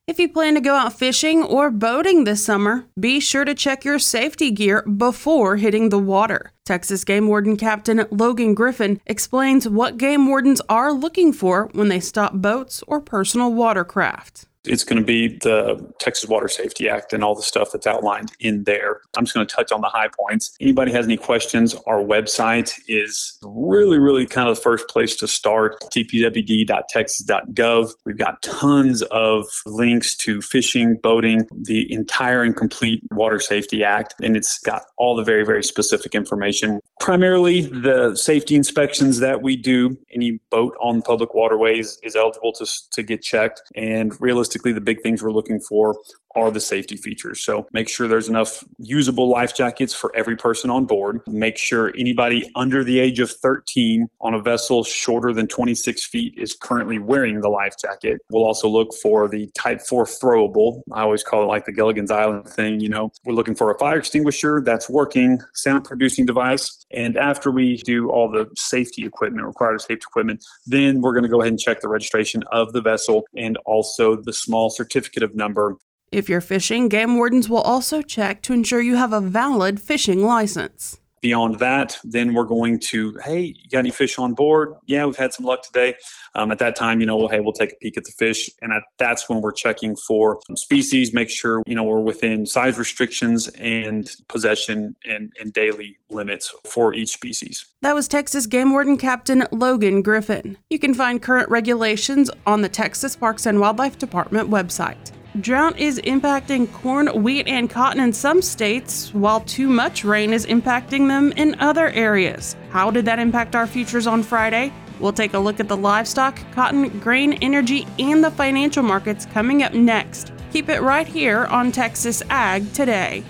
If 0.08 0.20
you 0.20 0.30
plan 0.30 0.54
to 0.54 0.62
go 0.62 0.76
out 0.76 0.94
fishing 0.94 1.44
or 1.44 1.72
boating 1.72 2.26
this 2.26 2.44
summer, 2.46 2.86
be 3.00 3.20
sure 3.20 3.46
to 3.46 3.56
check 3.56 3.86
your 3.86 3.98
safety 3.98 4.52
gear 4.52 4.84
before 4.84 5.56
hitting 5.56 5.90
the 5.90 5.98
water. 5.98 6.52
Texas 6.66 7.04
Game 7.04 7.28
Warden 7.28 7.58
Captain 7.58 8.08
Logan 8.10 8.56
Griffin 8.56 9.00
explains 9.06 9.70
what 9.70 9.98
game 9.98 10.28
wardens 10.28 10.62
are 10.68 10.92
looking 10.92 11.32
for 11.32 11.70
when 11.74 11.90
they 11.90 12.00
stop 12.00 12.34
boats 12.34 12.84
or 12.88 13.00
personal 13.00 13.54
watercraft. 13.54 14.46
It's 14.68 14.84
going 14.84 15.00
to 15.00 15.06
be 15.06 15.38
the 15.40 15.94
Texas 16.00 16.30
Water 16.30 16.48
Safety 16.48 16.90
Act 16.90 17.14
and 17.14 17.24
all 17.24 17.36
the 17.36 17.44
stuff 17.44 17.72
that's 17.72 17.88
outlined 17.88 18.32
in 18.40 18.64
there. 18.64 19.02
I'm 19.16 19.26
just 19.26 19.34
going 19.34 19.48
to 19.48 19.56
touch 19.56 19.72
on 19.72 19.82
the 19.82 19.88
high 19.88 20.10
points. 20.20 20.56
Anybody 20.60 20.92
has 20.92 21.06
any 21.06 21.18
questions, 21.18 21.76
our 21.88 22.00
website 22.00 22.74
is 22.88 23.38
really, 23.44 24.00
really 24.00 24.26
kind 24.26 24.50
of 24.50 24.56
the 24.56 24.62
first 24.62 24.88
place 24.88 25.16
to 25.18 25.28
start 25.28 25.80
tpwd.texas.gov. 25.82 27.92
We've 28.06 28.18
got 28.18 28.42
tons 28.42 29.02
of 29.04 29.46
links 29.66 30.16
to 30.18 30.42
fishing, 30.42 30.98
boating, 30.98 31.48
the 31.52 31.92
entire 31.92 32.44
and 32.44 32.56
complete 32.56 33.02
Water 33.12 33.40
Safety 33.40 33.84
Act, 33.84 34.16
and 34.22 34.38
it's 34.38 34.60
got 34.60 34.84
all 34.98 35.16
the 35.16 35.24
very, 35.24 35.46
very 35.46 35.64
specific 35.64 36.16
information. 36.16 36.80
Primarily, 37.00 37.62
the 37.62 38.16
safety 38.16 38.56
inspections 38.56 39.20
that 39.20 39.42
we 39.42 39.56
do, 39.56 39.98
any 40.14 40.40
boat 40.50 40.76
on 40.82 41.02
public 41.02 41.34
waterways 41.34 42.00
is 42.04 42.16
eligible 42.16 42.54
to, 42.54 42.66
to 42.92 43.04
get 43.04 43.22
checked, 43.22 43.62
and 43.76 44.20
realistically, 44.22 44.55
the 44.74 44.82
big 44.82 45.02
things 45.02 45.22
we're 45.22 45.32
looking 45.32 45.60
for 45.60 45.96
are 46.36 46.52
the 46.52 46.60
safety 46.60 46.98
features. 46.98 47.44
So 47.44 47.68
make 47.72 47.90
sure 47.90 48.08
there's 48.08 48.30
enough 48.30 48.64
usable 48.78 49.30
life 49.30 49.56
jackets 49.56 49.94
for 49.94 50.16
every 50.16 50.36
person 50.36 50.70
on 50.70 50.86
board. 50.86 51.22
Make 51.28 51.58
sure 51.58 51.94
anybody 51.98 52.50
under 52.56 52.84
the 52.84 53.00
age 53.00 53.20
of 53.20 53.32
13 53.32 54.08
on 54.22 54.34
a 54.34 54.42
vessel 54.42 54.84
shorter 54.84 55.34
than 55.34 55.48
26 55.48 56.06
feet 56.06 56.34
is 56.38 56.54
currently 56.54 57.00
wearing 57.00 57.42
the 57.42 57.50
life 57.50 57.76
jacket. 57.82 58.20
We'll 58.30 58.46
also 58.46 58.68
look 58.68 58.94
for 58.94 59.28
the 59.28 59.50
Type 59.56 59.82
4 59.82 60.06
throwable. 60.06 60.82
I 60.92 61.02
always 61.02 61.24
call 61.24 61.44
it 61.44 61.46
like 61.46 61.66
the 61.66 61.72
Gilligan's 61.72 62.12
Island 62.12 62.48
thing. 62.48 62.80
You 62.80 62.90
know, 62.90 63.12
we're 63.24 63.34
looking 63.34 63.56
for 63.56 63.72
a 63.72 63.78
fire 63.78 63.98
extinguisher 63.98 64.62
that's 64.62 64.90
working, 64.90 65.40
sound 65.54 65.86
producing 65.86 66.26
device. 66.26 66.86
And 66.92 67.18
after 67.18 67.52
we 67.52 67.78
do 67.78 68.10
all 68.10 68.30
the 68.30 68.48
safety 68.56 69.06
equipment, 69.06 69.46
required 69.46 69.82
safety 69.82 70.06
equipment, 70.10 70.44
then 70.66 71.02
we're 71.02 71.14
going 71.14 71.24
to 71.24 71.30
go 71.30 71.42
ahead 71.42 71.52
and 71.52 71.60
check 71.60 71.82
the 71.82 71.90
registration 71.90 72.44
of 72.52 72.74
the 72.74 72.82
vessel 72.82 73.26
and 73.36 73.58
also 73.66 74.16
the 74.16 74.34
small 74.34 74.70
certificate 74.70 75.24
of 75.24 75.36
number 75.36 75.78
if 76.16 76.30
you're 76.30 76.40
fishing, 76.40 76.88
game 76.88 77.18
wardens 77.18 77.50
will 77.50 77.62
also 77.62 78.02
check 78.02 78.42
to 78.44 78.54
ensure 78.54 78.80
you 78.80 78.96
have 78.96 79.12
a 79.12 79.20
valid 79.20 79.82
fishing 79.82 80.24
license. 80.24 80.98
Beyond 81.22 81.60
that, 81.60 81.98
then 82.04 82.34
we're 82.34 82.46
going 82.46 82.80
to, 82.92 83.18
hey, 83.24 83.56
you 83.58 83.70
got 83.72 83.80
any 83.80 83.90
fish 83.90 84.20
on 84.20 84.34
board? 84.34 84.76
Yeah, 84.86 85.06
we've 85.06 85.16
had 85.16 85.34
some 85.34 85.46
luck 85.46 85.64
today. 85.64 85.96
Um, 86.36 86.52
at 86.52 86.60
that 86.60 86.76
time, 86.76 87.00
you 87.00 87.06
know, 87.08 87.18
well, 87.18 87.28
hey, 87.28 87.40
we'll 87.40 87.52
take 87.52 87.74
a 87.74 87.76
peek 87.82 87.98
at 87.98 88.06
the 88.06 88.12
fish. 88.12 88.50
And 88.62 88.72
at, 88.72 88.84
that's 88.98 89.28
when 89.28 89.42
we're 89.42 89.52
checking 89.52 89.96
for 89.96 90.40
species, 90.56 91.14
make 91.14 91.30
sure, 91.30 91.64
you 91.66 91.76
know, 91.76 91.84
we're 91.84 92.00
within 92.00 92.46
size 92.46 92.78
restrictions 92.78 93.48
and 93.60 94.10
possession 94.28 94.96
and, 95.04 95.34
and 95.40 95.52
daily 95.52 95.98
limits 96.12 96.54
for 96.64 96.94
each 96.94 97.10
species. 97.10 97.66
That 97.82 97.96
was 97.96 98.08
Texas 98.08 98.46
Game 98.46 98.72
Warden 98.72 98.96
Captain 98.96 99.48
Logan 99.52 100.02
Griffin. 100.04 100.58
You 100.70 100.80
can 100.80 100.94
find 100.94 101.22
current 101.22 101.50
regulations 101.50 102.30
on 102.46 102.62
the 102.62 102.70
Texas 102.70 103.16
Parks 103.16 103.46
and 103.48 103.60
Wildlife 103.60 103.98
Department 103.98 104.50
website. 104.50 105.12
Drought 105.42 105.78
is 105.78 106.00
impacting 106.00 106.72
corn, 106.72 107.08
wheat, 107.08 107.46
and 107.46 107.70
cotton 107.70 108.00
in 108.00 108.14
some 108.14 108.42
states, 108.42 109.14
while 109.14 109.42
too 109.42 109.68
much 109.68 110.06
rain 110.06 110.32
is 110.32 110.46
impacting 110.46 111.10
them 111.10 111.34
in 111.34 111.60
other 111.60 111.90
areas. 111.90 112.56
How 112.70 112.90
did 112.90 113.04
that 113.04 113.20
impact 113.20 113.54
our 113.54 113.68
futures 113.68 114.08
on 114.08 114.24
Friday? 114.24 114.72
We'll 115.02 115.12
take 115.12 115.34
a 115.34 115.40
look 115.40 115.60
at 115.60 115.68
the 115.68 115.76
livestock, 115.76 116.40
cotton, 116.54 116.88
grain, 117.00 117.34
energy, 117.42 117.86
and 118.00 118.24
the 118.24 118.32
financial 118.32 118.82
markets 118.82 119.26
coming 119.26 119.62
up 119.62 119.74
next. 119.74 120.32
Keep 120.54 120.70
it 120.70 120.82
right 120.82 121.06
here 121.06 121.44
on 121.48 121.74
Texas 121.74 122.24
Ag 122.30 122.72
Today. 122.72 123.22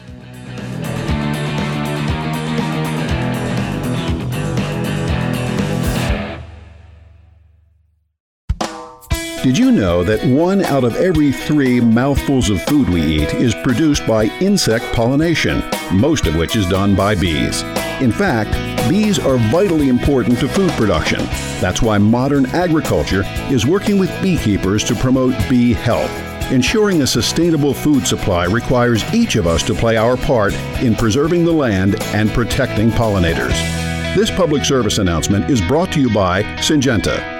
Did 9.46 9.60
you 9.60 9.72
know 9.72 10.04
that 10.04 10.26
one 10.26 10.66
out 10.66 10.84
of 10.84 10.96
every 10.96 11.32
three 11.32 11.80
mouthfuls 11.80 12.50
of 12.50 12.64
food 12.64 12.90
we 12.90 13.04
eat 13.04 13.32
is 13.36 13.54
produced 13.54 14.08
by 14.08 14.24
insect 14.42 14.92
pollination, 14.96 15.64
most 15.94 16.26
of 16.26 16.36
which 16.36 16.56
is 16.56 16.68
done 16.68 16.96
by 16.96 17.14
bees? 17.14 17.62
In 18.02 18.12
fact, 18.12 18.52
bees 18.90 19.20
are 19.20 19.38
vitally 19.52 19.88
important 19.88 20.40
to 20.40 20.48
food 20.48 20.72
production. 20.72 21.20
That's 21.62 21.84
why 21.84 22.00
modern 22.00 22.48
agriculture 22.56 23.22
is 23.52 23.68
working 23.68 24.00
with 24.00 24.10
beekeepers 24.20 24.84
to 24.86 24.96
promote 24.96 25.36
bee 25.48 25.74
health. 25.74 26.10
Ensuring 26.52 27.04
a 27.04 27.08
sustainable 27.08 27.76
food 27.76 28.08
supply 28.08 28.46
requires 28.46 29.04
each 29.14 29.36
of 29.36 29.46
us 29.46 29.62
to 29.68 29.76
play 29.76 29.96
our 29.96 30.18
part 30.18 30.56
in 30.82 30.96
preserving 30.96 31.46
the 31.46 31.54
land 31.54 32.02
and 32.16 32.32
protecting 32.32 32.90
pollinators. 32.90 33.54
This 34.16 34.32
public 34.32 34.66
service 34.66 34.98
announcement 34.98 35.52
is 35.52 35.62
brought 35.62 35.92
to 35.92 36.02
you 36.02 36.12
by 36.12 36.42
Syngenta 36.56 37.35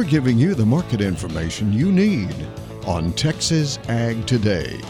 We're 0.00 0.06
giving 0.06 0.38
you 0.38 0.54
the 0.54 0.64
market 0.64 1.02
information 1.02 1.74
you 1.74 1.92
need 1.92 2.34
on 2.86 3.12
Texas 3.12 3.78
Ag 3.90 4.24
Today. 4.24 4.80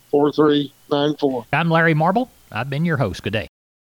4394. 0.90 1.46
I'm 1.54 1.70
Larry 1.70 1.94
Marble. 1.94 2.30
I've 2.52 2.70
been 2.70 2.86
your 2.86 2.98
host. 2.98 3.24
Good 3.24 3.34
day. 3.34 3.48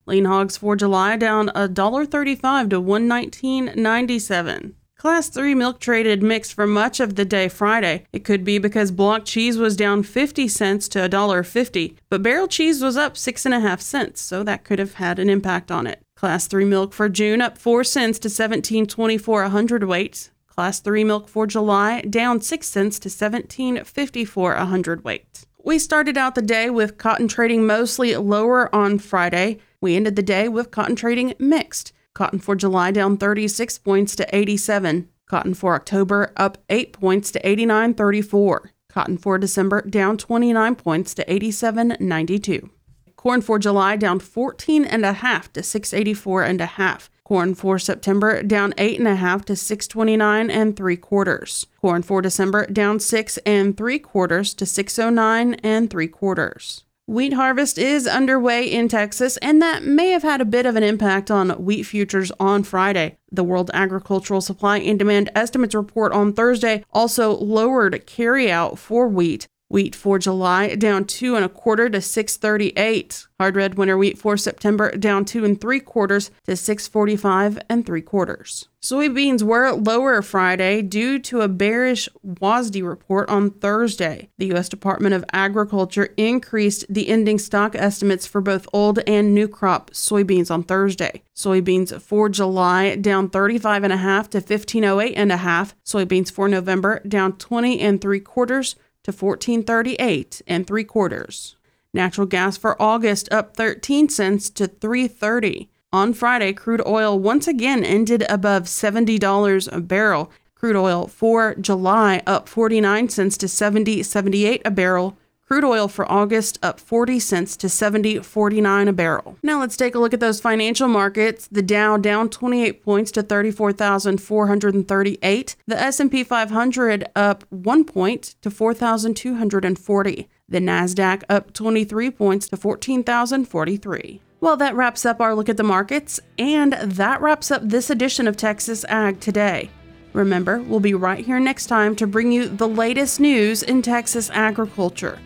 Lean 0.07 0.26
hogs 0.26 0.59
for 0.59 0.76
July 0.76 1.16
down 1.16 1.48
$1.35 1.48 2.70
to 2.70 2.80
119.97. 2.80 4.74
Class 4.96 5.28
3 5.28 5.54
milk 5.54 5.80
traded 5.80 6.22
mixed 6.22 6.54
for 6.54 6.66
much 6.66 7.00
of 7.00 7.16
the 7.16 7.24
day 7.24 7.48
Friday. 7.48 8.07
It 8.12 8.24
could 8.24 8.44
be 8.44 8.59
because 8.59 8.90
block 8.90 9.24
cheese 9.24 9.59
was 9.59 9.76
down 9.76 10.02
50 10.02 10.48
cents 10.48 10.88
to 10.88 11.00
$1.50, 11.00 11.96
but 12.09 12.22
barrel 12.22 12.48
cheese 12.48 12.83
was 12.83 12.96
up 12.96 13.14
6.5 13.14 13.80
cents, 13.80 14.22
so 14.22 14.42
that 14.44 14.64
could 14.64 14.78
have 14.78 14.94
had 14.94 15.18
an 15.18 15.28
impact 15.28 15.70
on 15.70 15.87
it. 15.87 16.00
Class 16.16 16.46
3 16.46 16.64
milk 16.64 16.92
for 16.94 17.09
June 17.09 17.42
up 17.42 17.59
4 17.59 17.85
cents 17.85 18.18
to 18.20 18.28
17.24 18.28 19.46
a 19.46 19.48
hundredweight. 19.50 20.30
Class 20.46 20.80
3 20.80 21.04
milk 21.04 21.28
for 21.28 21.46
July 21.46 22.00
down 22.02 22.40
6 22.40 22.66
cents 22.66 22.98
to 23.00 23.09
17.54 23.09 24.57
a 24.57 24.66
hundredweight. 24.66 25.44
We 25.66 25.79
started 25.79 26.18
out 26.18 26.35
the 26.35 26.42
day 26.42 26.68
with 26.68 26.98
cotton 26.98 27.27
trading 27.27 27.66
mostly 27.66 28.14
lower 28.16 28.72
on 28.74 28.98
Friday. 28.98 29.61
We 29.81 29.96
ended 29.96 30.14
the 30.14 30.22
day 30.22 30.46
with 30.46 30.70
cotton 30.70 30.94
trading 30.94 31.33
mixed. 31.38 31.94
Cotton 32.12 32.38
for 32.38 32.55
July 32.55 32.90
down 32.90 33.16
36 33.16 33.79
points 33.79 34.14
to 34.16 34.37
87. 34.37 35.09
Cotton 35.27 35.55
for 35.55 35.74
October 35.74 36.35
up 36.37 36.59
8 36.68 36.92
points 36.92 37.31
to 37.31 37.40
89.34. 37.40 38.68
Cotton 38.90 39.16
for 39.16 39.38
December 39.38 39.81
down 39.81 40.18
29 40.18 40.74
points 40.74 41.14
to 41.14 41.24
87.92. 41.24 42.68
Corn 43.16 43.40
for 43.40 43.59
July 43.59 43.96
down 43.96 44.20
14 44.20 44.85
and 44.85 45.07
a 45.07 45.14
half 45.14 45.50
to 45.55 45.62
684 45.62 46.42
and 46.42 46.61
a 46.61 46.66
half. 46.66 47.11
Corn 47.24 47.54
for 47.54 47.78
September 47.78 48.42
down 48.42 48.74
eight 48.76 48.98
and 48.98 49.08
a 49.08 49.16
half 49.16 49.46
to 49.46 49.56
629 49.56 50.50
and 50.50 50.76
three 50.76 50.96
quarters. 50.96 51.66
Corn 51.80 52.02
for 52.02 52.20
December 52.20 52.66
down 52.66 53.00
six 53.00 53.38
and 53.38 53.76
three 53.76 53.98
quarters 53.98 54.52
to 54.54 54.66
609 54.66 55.54
and 55.62 55.88
three 55.90 56.08
quarters. 56.08 56.84
Wheat 57.06 57.34
harvest 57.34 57.76
is 57.76 58.06
underway 58.06 58.64
in 58.66 58.88
Texas, 58.88 59.37
and 59.38 59.60
that 59.60 59.84
may 59.84 60.08
have 60.08 60.22
had 60.22 60.40
a 60.40 60.46
bit 60.46 60.64
of 60.64 60.74
an 60.74 60.82
impact 60.82 61.30
on 61.30 61.50
wheat 61.62 61.82
futures 61.82 62.32
on 62.40 62.62
Friday. 62.62 63.18
The 63.30 63.44
World 63.44 63.70
Agricultural 63.74 64.40
Supply 64.40 64.78
and 64.78 64.98
Demand 64.98 65.28
Estimates 65.34 65.74
report 65.74 66.12
on 66.12 66.32
Thursday 66.32 66.82
also 66.94 67.37
lowered 67.37 68.06
carryout 68.06 68.78
for 68.78 69.06
wheat. 69.06 69.46
Wheat 69.74 69.96
for 69.96 70.20
July 70.20 70.76
down 70.76 71.04
two 71.04 71.34
and 71.34 71.44
a 71.44 71.48
quarter 71.48 71.90
to 71.90 72.00
638. 72.00 73.26
Hard 73.40 73.56
red 73.56 73.74
winter 73.74 73.98
wheat 73.98 74.16
for 74.16 74.37
September 74.37 74.96
down 74.96 75.24
two 75.24 75.44
and 75.44 75.60
three 75.60 75.80
quarters 75.80 76.30
to 76.46 76.54
645 76.54 77.58
and 77.68 77.84
three 77.84 78.00
quarters. 78.00 78.68
Soybeans 78.80 79.42
were 79.42 79.72
lower 79.72 80.22
Friday 80.22 80.80
due 80.82 81.18
to 81.18 81.40
a 81.40 81.48
bearish 81.48 82.08
WASDE 82.22 82.87
report 82.87 83.28
on 83.30 83.50
Thursday. 83.50 84.28
The 84.38 84.46
U.S. 84.48 84.68
Department 84.68 85.14
of 85.14 85.24
Agriculture 85.32 86.10
increased 86.16 86.84
the 86.88 87.08
ending 87.08 87.38
stock 87.38 87.74
estimates 87.74 88.26
for 88.26 88.42
both 88.42 88.68
old 88.72 89.00
and 89.06 89.34
new 89.34 89.48
crop 89.48 89.90
soybeans 89.90 90.50
on 90.50 90.62
Thursday. 90.62 91.22
Soybeans 91.34 92.00
for 92.00 92.28
July 92.28 92.94
down 92.94 93.30
35 93.30 93.84
and 93.84 93.92
a 93.92 93.96
half 93.96 94.30
to 94.30 94.38
1508 94.38 95.14
and 95.14 95.32
a 95.32 95.38
half. 95.38 95.74
Soybeans 95.82 96.30
for 96.30 96.46
November 96.46 97.00
down 97.08 97.32
20 97.38 97.80
and 97.80 98.00
three 98.00 98.20
quarters 98.20 98.76
to 99.05 99.12
1438 99.12 100.43
and 100.47 100.67
three 100.67 100.85
quarters. 100.85 101.57
Natural 101.93 102.27
gas 102.27 102.57
for 102.57 102.81
August 102.83 103.33
up 103.33 103.57
13 103.57 104.09
cents 104.09 104.51
to 104.51 104.67
330. 104.67 105.71
On 105.93 106.12
Friday, 106.12 106.53
crude 106.53 106.83
oil 106.85 107.17
once 107.17 107.47
again 107.47 107.85
ended 107.85 108.25
above 108.29 108.64
$70 108.64 109.69
a 109.73 109.81
barrel. 109.81 110.33
Crude 110.57 110.75
oil 110.75 111.07
for 111.07 111.55
July 111.55 112.21
up 112.27 112.49
49 112.49 113.09
cents 113.11 113.37
to 113.37 113.47
70.78 113.47 114.62
a 114.64 114.71
barrel. 114.73 115.17
Crude 115.46 115.64
oil 115.64 115.88
for 115.88 116.11
August 116.11 116.59
up 116.62 116.80
40 116.80 117.20
cents 117.20 117.54
to 117.59 117.66
70.49 117.66 118.88
a 118.88 118.92
barrel. 118.94 119.37
Now 119.42 119.61
let's 119.61 119.76
take 119.76 119.94
a 119.94 119.98
look 119.98 120.14
at 120.14 120.20
those 120.20 120.40
financial 120.40 120.88
markets. 120.88 121.46
The 121.52 121.61
Dow 121.61 121.98
down 121.98 122.30
28 122.30 122.83
points 122.83 123.12
to 123.12 123.22
34,438. 123.22 125.57
The 125.66 125.78
S&P 125.78 126.24
500 126.24 127.11
up 127.14 127.44
1 127.50 127.85
point 127.85 128.37
to 128.40 128.50
4,240. 128.50 130.28
The 130.48 130.61
Nasdaq 130.61 131.22
up 131.28 131.52
23 131.52 132.11
points 132.11 132.48
to 132.48 132.57
14,043. 132.57 134.22
Well, 134.40 134.57
that 134.57 134.74
wraps 134.74 135.04
up 135.04 135.20
our 135.20 135.35
look 135.35 135.50
at 135.50 135.59
the 135.59 135.62
markets, 135.62 136.20
and 136.38 136.72
that 136.72 137.20
wraps 137.20 137.50
up 137.50 137.61
this 137.64 137.90
edition 137.90 138.26
of 138.26 138.38
Texas 138.38 138.87
Ag 138.88 139.20
Today. 139.20 139.68
Remember, 140.14 140.62
we'll 140.62 140.80
be 140.80 140.94
right 140.94 141.22
here 141.24 141.40
next 141.40 141.66
time 141.66 141.94
to 141.96 142.07
bring 142.07 142.33
you 142.33 142.48
the 142.48 142.68
latest 142.68 143.20
news 143.20 143.62
in 143.62 143.83
Texas 143.83 144.30
agriculture. 144.33 145.18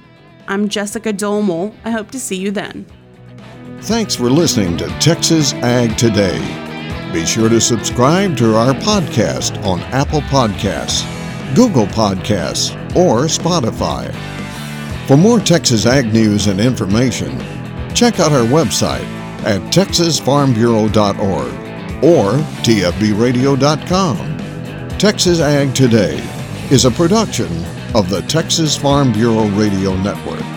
I'm 0.48 0.68
Jessica 0.70 1.12
Domel. 1.12 1.74
I 1.84 1.90
hope 1.90 2.10
to 2.12 2.18
see 2.18 2.36
you 2.36 2.50
then. 2.50 2.86
Thanks 3.82 4.16
for 4.16 4.30
listening 4.30 4.78
to 4.78 4.88
Texas 4.98 5.52
Ag 5.52 5.96
Today. 5.98 6.38
Be 7.12 7.26
sure 7.26 7.50
to 7.50 7.60
subscribe 7.60 8.34
to 8.38 8.56
our 8.56 8.72
podcast 8.72 9.62
on 9.64 9.80
Apple 9.92 10.22
Podcasts, 10.22 11.04
Google 11.54 11.86
Podcasts, 11.86 12.74
or 12.96 13.26
Spotify. 13.26 14.10
For 15.06 15.18
more 15.18 15.38
Texas 15.38 15.84
Ag 15.84 16.12
news 16.14 16.46
and 16.46 16.58
information, 16.60 17.38
check 17.94 18.18
out 18.18 18.32
our 18.32 18.46
website 18.46 19.04
at 19.44 19.60
texasfarmbureau.org 19.72 21.52
or 22.02 22.32
tfbradio.com. 22.64 24.18
Texas 24.98 25.40
Ag 25.40 25.74
Today 25.74 26.16
is 26.70 26.86
a 26.86 26.90
production 26.90 27.48
of 27.94 28.08
the 28.08 28.22
Texas 28.22 28.76
Farm 28.76 29.12
Bureau 29.12 29.46
Radio 29.48 29.94
Network. 29.96 30.47